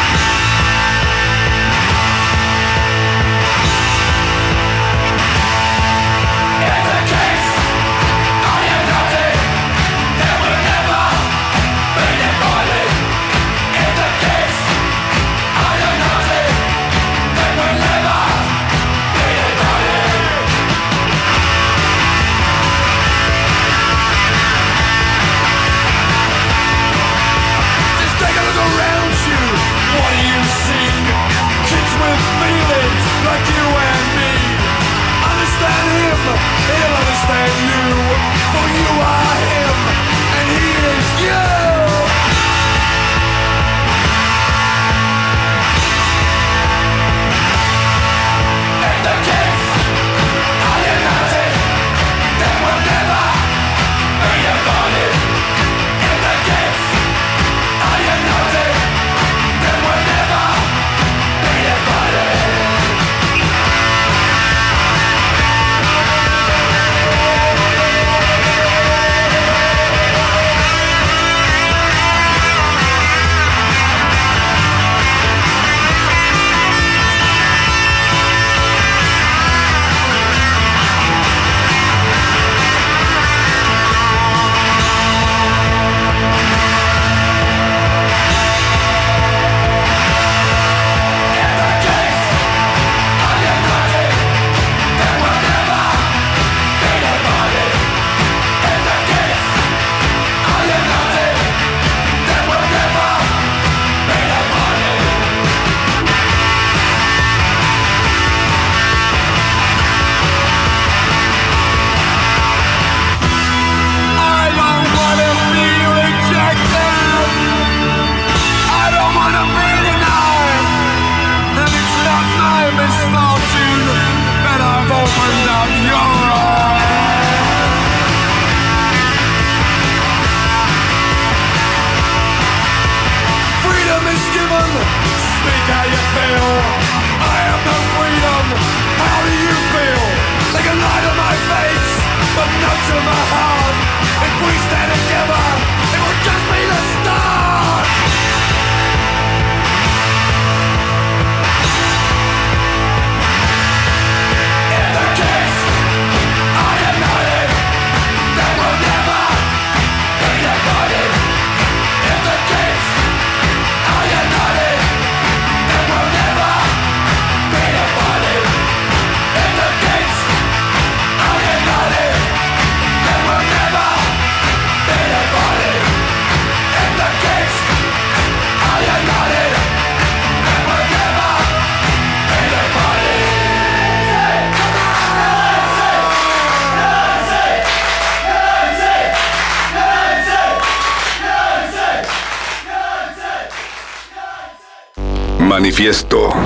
[195.79, 196.38] manifiesto.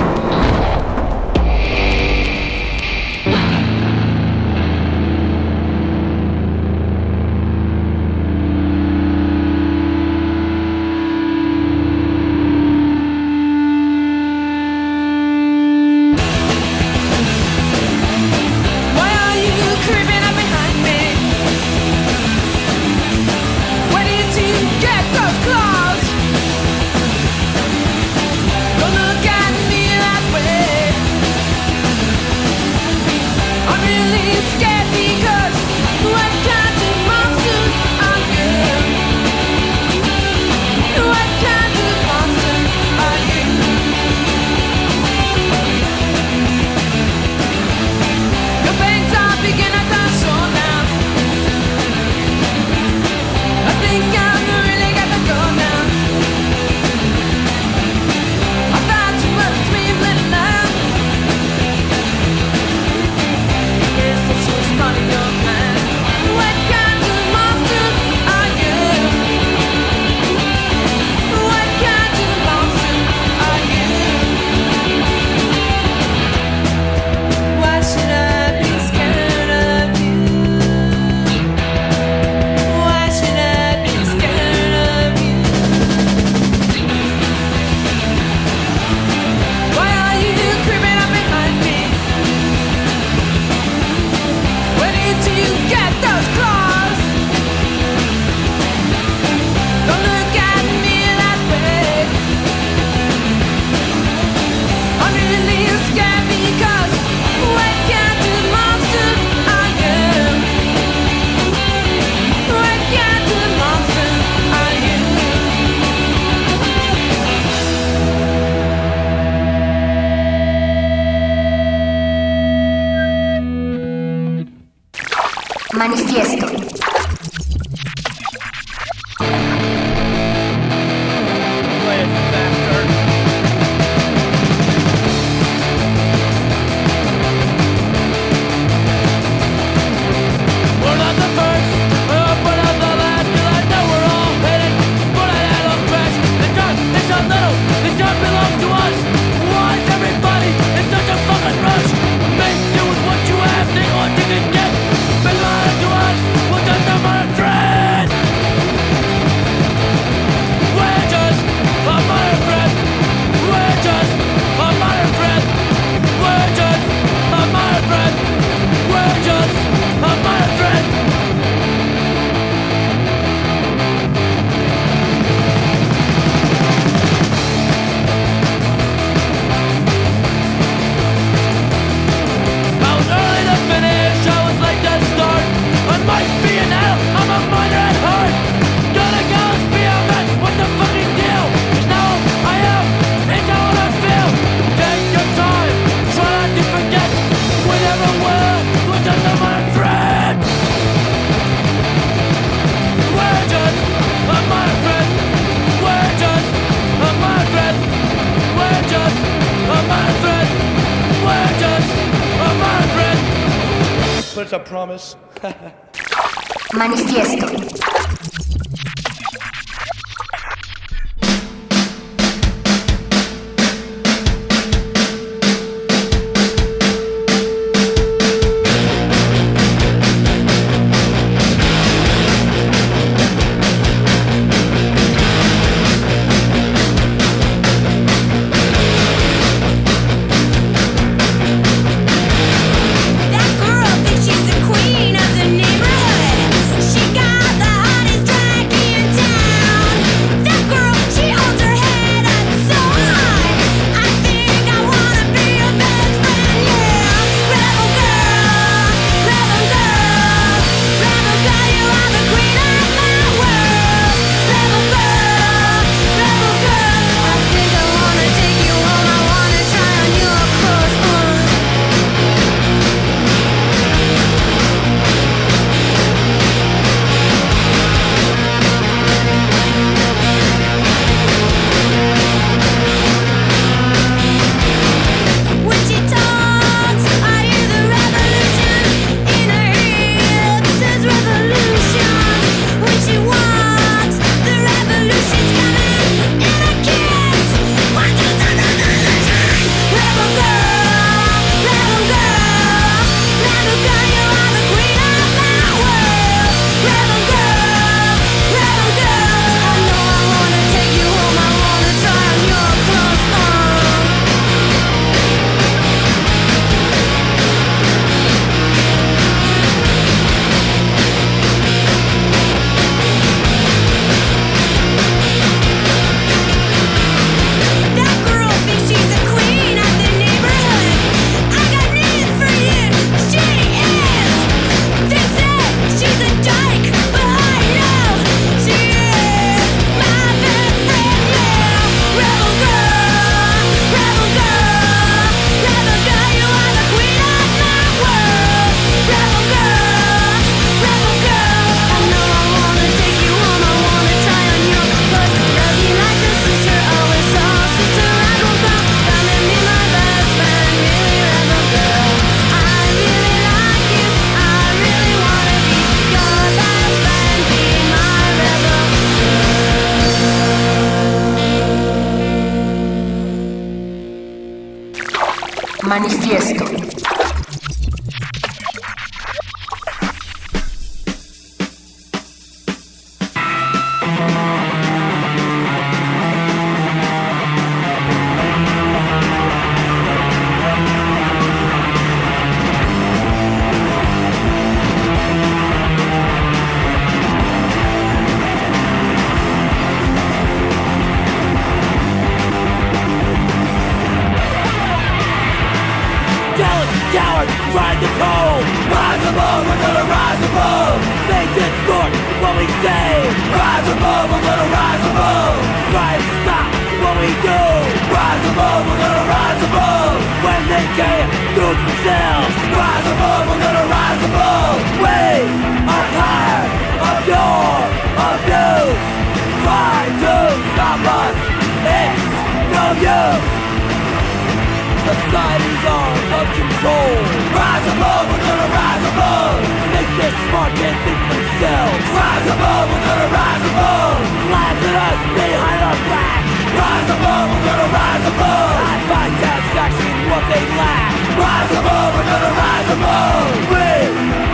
[436.83, 437.15] Control.
[437.57, 439.59] Rise above, we're gonna rise above.
[439.93, 442.05] Think this smart, can't think themselves.
[442.13, 444.17] Rise above, we're gonna rise above.
[444.53, 446.43] Laugh at us behind our back.
[446.77, 448.75] Rise above, we're gonna rise above.
[448.93, 451.13] I find satisfaction what they lack.
[451.41, 453.47] Rise above, we're gonna rise above.
[453.73, 453.91] We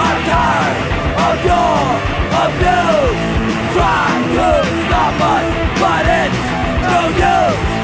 [0.07, 0.79] are tired
[1.27, 1.79] of your
[2.45, 3.23] abuse.
[3.75, 4.07] Try
[4.37, 4.49] to
[4.87, 5.47] stop us,
[5.83, 6.43] but it's
[6.93, 7.01] no
[7.35, 7.78] use.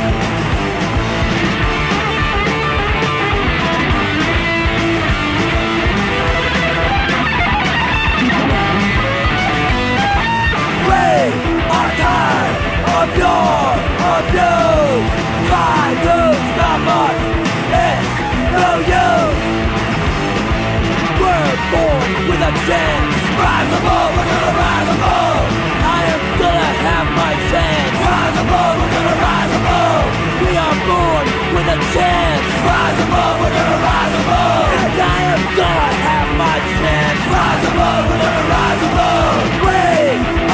[22.68, 23.12] With.
[23.36, 25.44] Rise above, we're gonna rise above.
[25.84, 27.94] I am gonna have my chance.
[28.08, 30.06] Rise above, we're gonna rise above.
[30.44, 31.26] We are born
[31.56, 32.44] with a chance.
[32.64, 34.68] Rise above, we're gonna rise above.
[34.80, 37.20] And I am gonna have my chance.
[37.36, 39.36] Rise above, we're gonna rise above.
[39.66, 39.84] We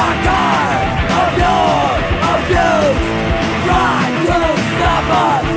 [0.03, 0.87] are tired
[1.21, 1.79] of your
[2.35, 3.03] abuse.
[3.67, 5.47] Try to stop us.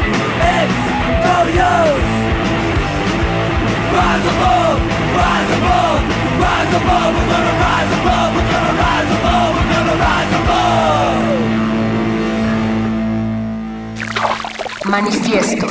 [0.54, 0.82] It's
[1.26, 1.36] no
[1.66, 2.10] use.
[3.96, 4.73] Rise above,
[14.84, 15.66] Manifiesto.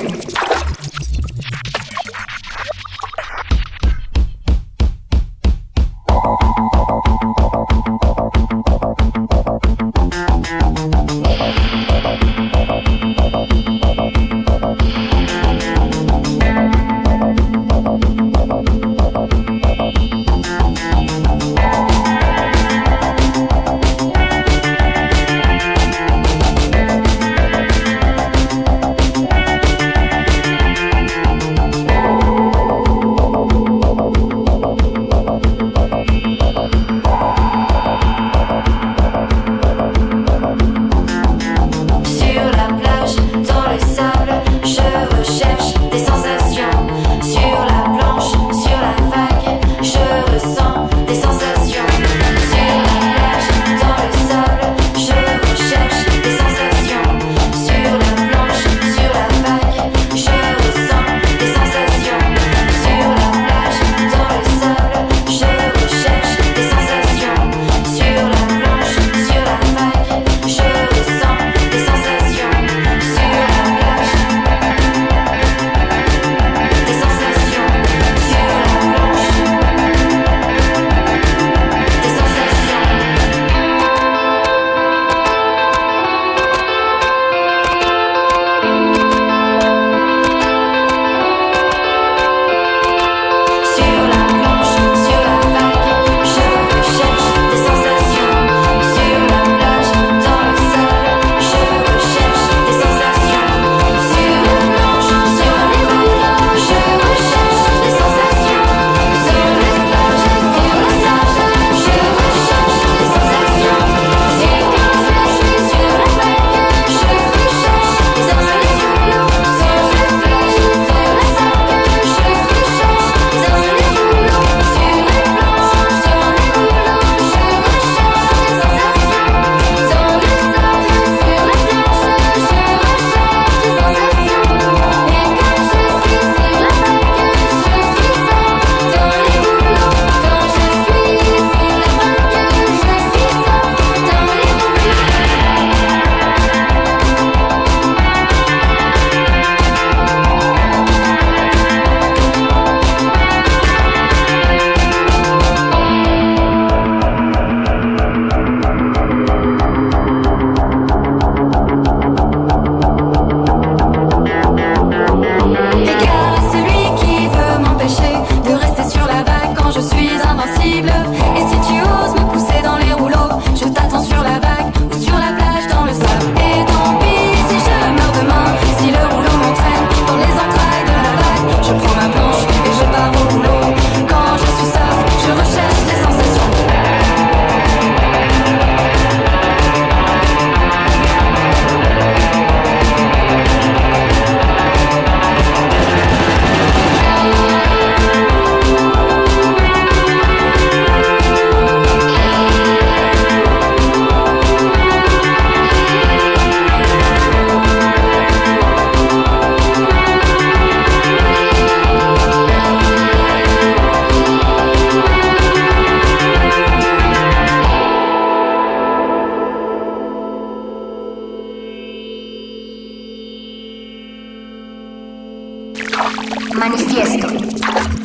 [226.56, 228.03] Manifiesto.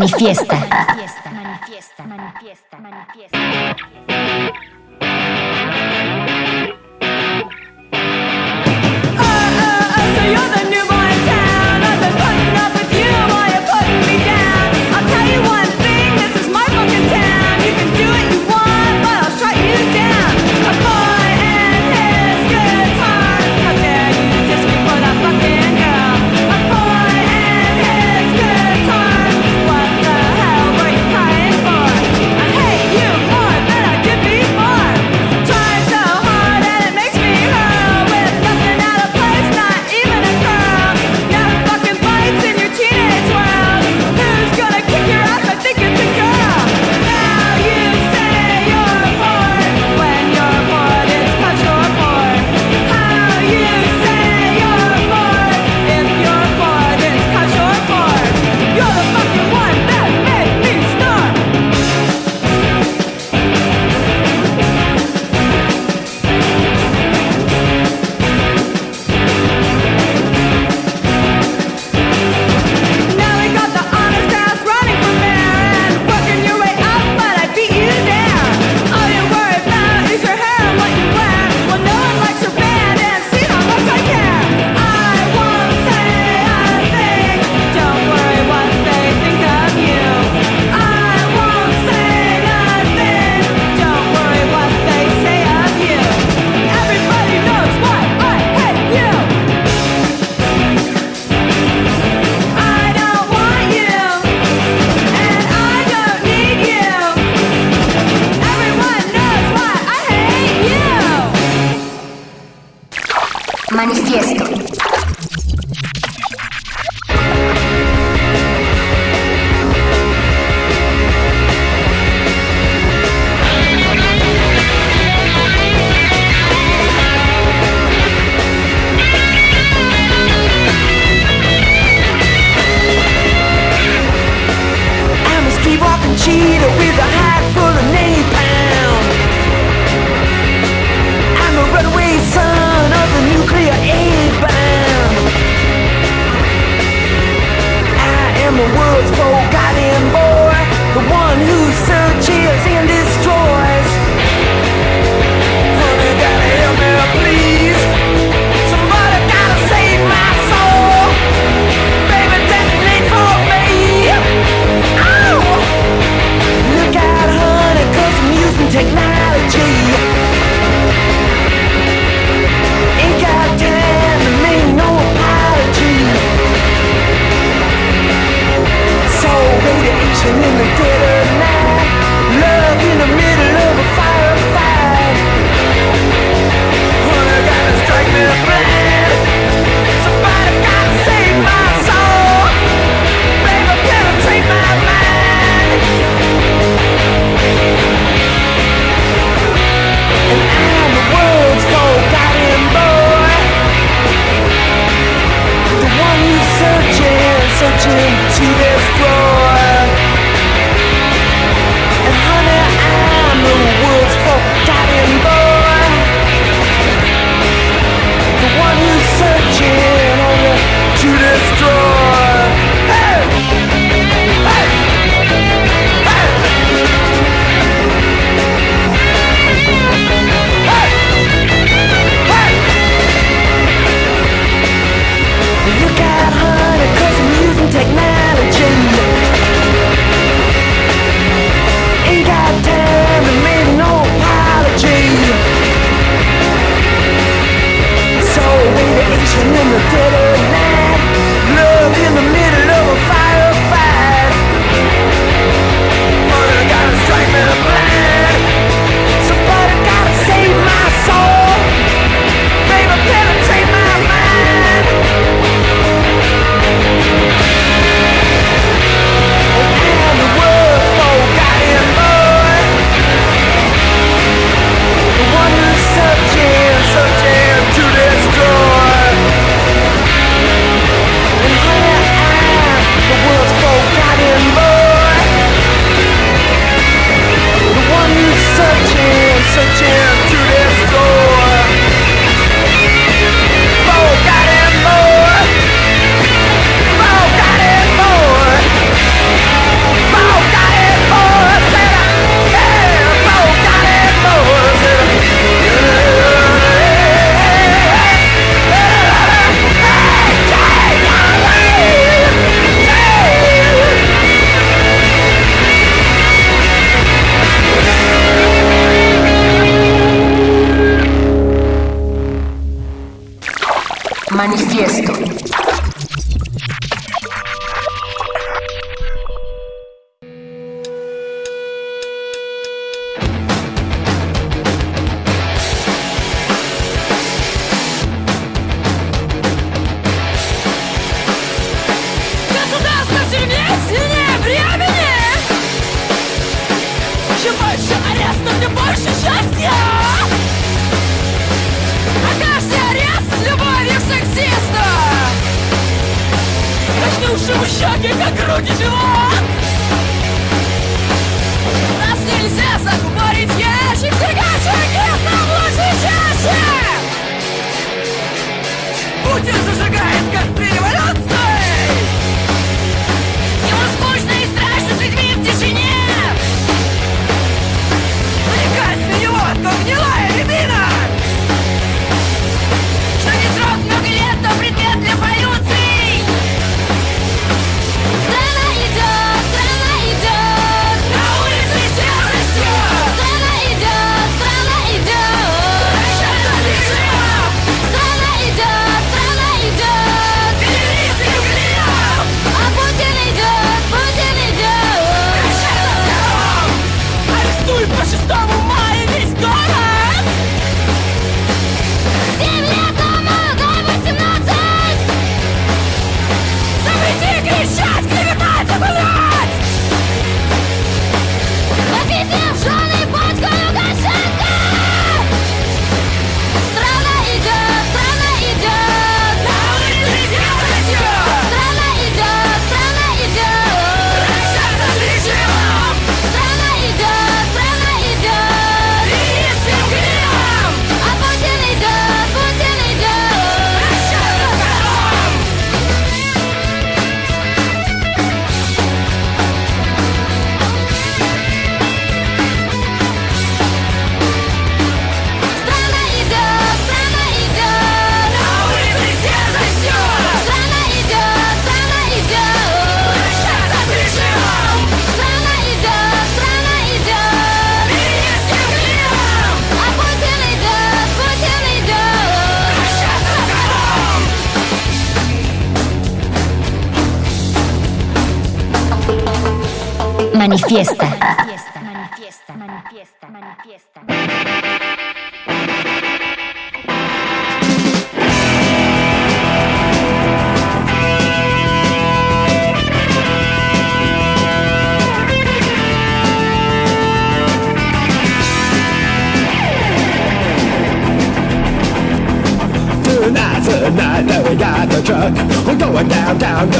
[0.00, 0.56] Manifiesta.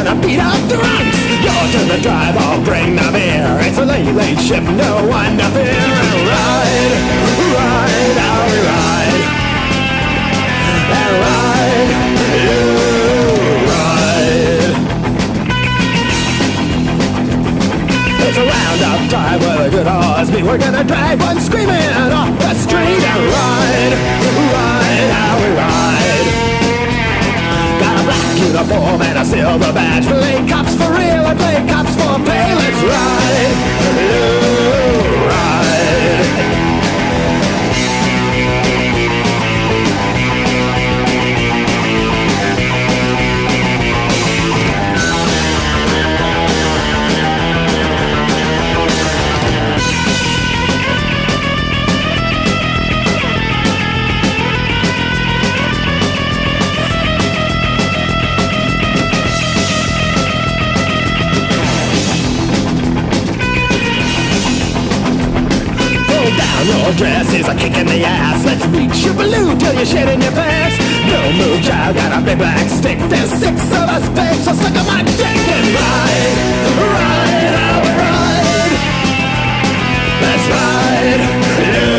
[0.04, 1.18] Gonna beat up the drunks.
[1.44, 3.58] You're to drive, I'll bring the beer.
[3.60, 5.66] It's a late, late shift, no one to fear.
[5.66, 6.92] And ride,
[7.56, 8.16] ride,
[8.48, 9.16] we ride.
[11.00, 11.90] And ride,
[12.44, 12.60] you
[13.68, 14.72] ride.
[18.24, 20.30] It's a roundup time with a good horse.
[20.30, 23.92] We're gonna drag one screaming off the street and ride,
[24.52, 26.49] ride, how we ride.
[28.50, 30.04] Uniform and a silver badge.
[30.08, 32.52] Play cops for real and play cops for pay.
[32.52, 33.54] Let's ride,
[33.94, 36.69] you ride.
[66.90, 68.44] Your dress is a kick in the ass.
[68.44, 70.76] Let's reach your balloon till you're shit in your pants.
[71.06, 72.98] No move, child, got a big black stick.
[73.08, 76.34] There's six of us, babe, so suck on my dick and ride,
[76.80, 78.72] ride, we ride.
[80.22, 81.89] Let's ride, you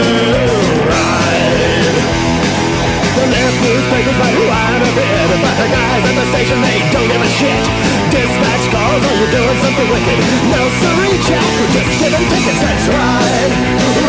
[3.61, 7.22] Newspapers by who I'm a bit But the guys at the station, they don't give
[7.22, 7.64] a shit.
[8.09, 10.19] Dispatch calls, are you doing something wicked.
[10.49, 12.61] No, sorry, Jack, we're just giving tickets.
[12.61, 13.53] Let's ride,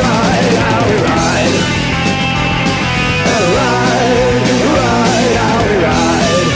[0.01, 1.57] ride out, ride.
[3.53, 6.49] Ride, ride out, ride.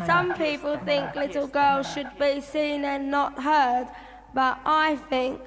[0.06, 3.88] Some people think little girls should be seen and not heard,
[4.34, 5.40] but I think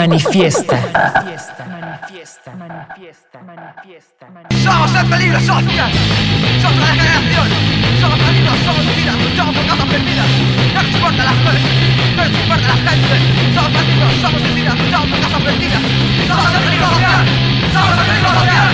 [0.00, 0.76] manifiesta.
[0.76, 4.24] Manifiesta, manifiesta, manifiesta, manifiesta.
[4.64, 5.90] Somos el peligro social,
[6.62, 7.48] somos la generación,
[8.00, 10.28] somos peligros, somos vidas, somos bocas aprendidas.
[10.72, 11.62] No nos importa las flores,
[12.16, 13.16] no nos importa la gente.
[13.54, 15.82] Somos bandidos, somos mentiras, somos bocas aprendidas.
[16.28, 17.22] Somos el peligro social,
[17.74, 18.68] somos el peligro social,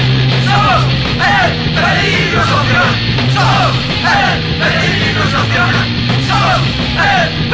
[0.47, 0.83] somos
[1.27, 2.89] el peligro social,
[3.35, 3.75] somos
[4.07, 4.31] el
[4.63, 5.75] peligro social,
[6.31, 7.46] somos el peligro social.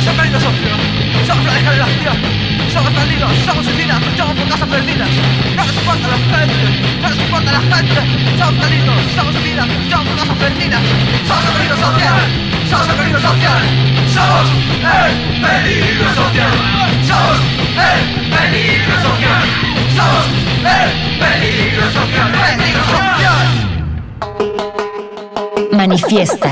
[0.00, 0.42] Somos perdidos,
[1.26, 1.86] somos la hija de la.
[2.72, 5.08] Somos perdidos, somos suicidas, luchamos por casas perdidas.
[5.56, 6.64] No nos importa la gente,
[7.02, 8.00] no nos importa la gente.
[8.38, 10.82] Somos perdidos, somos suicidas, luchamos por casas perdidas.
[11.28, 12.20] Somos el social,
[12.70, 13.62] somos el social.
[14.14, 14.48] Somos
[14.80, 16.54] el peligro social.
[17.06, 17.38] Somos
[17.76, 19.44] el peligro social.
[19.96, 20.26] Somos
[20.64, 22.30] el peligro social.
[22.32, 23.48] Peligro social.
[25.72, 26.50] Manifiesta.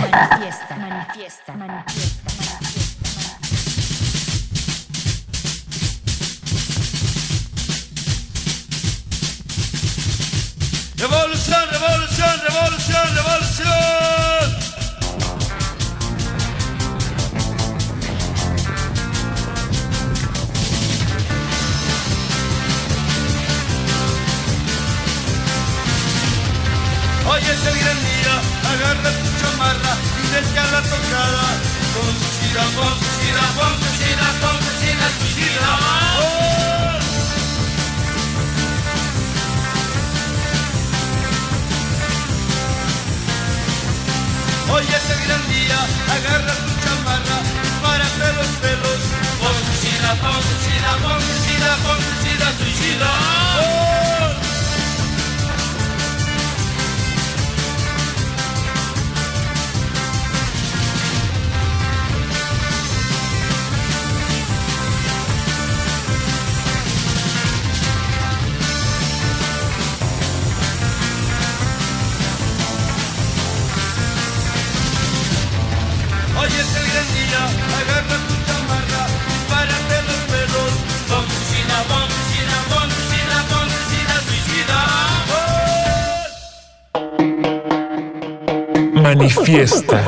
[89.49, 90.08] fiesta.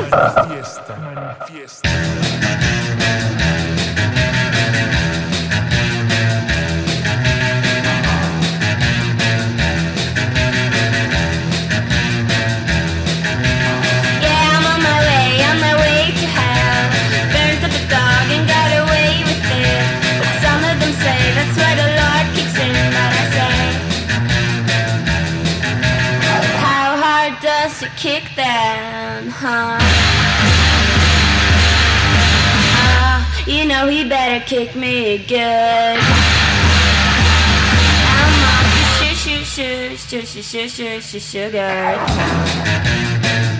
[40.31, 43.50] 谢谢谢谢谢点亮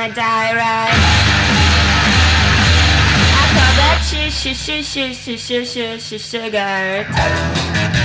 [0.00, 0.96] I die right?
[3.36, 7.99] I call that sh sh sh sh sh sh sh sugar.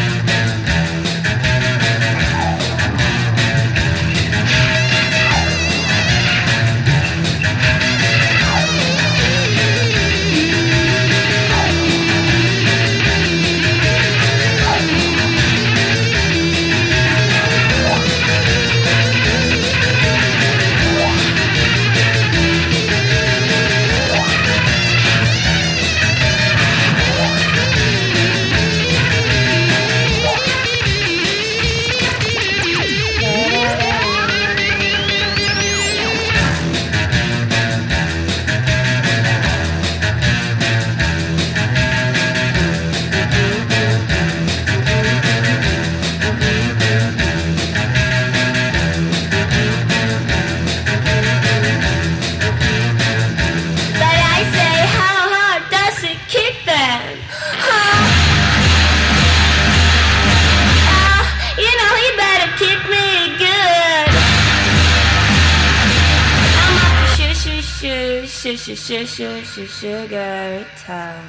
[68.88, 71.25] Sugar Town.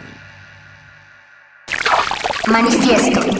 [2.49, 3.36] Manifiesto.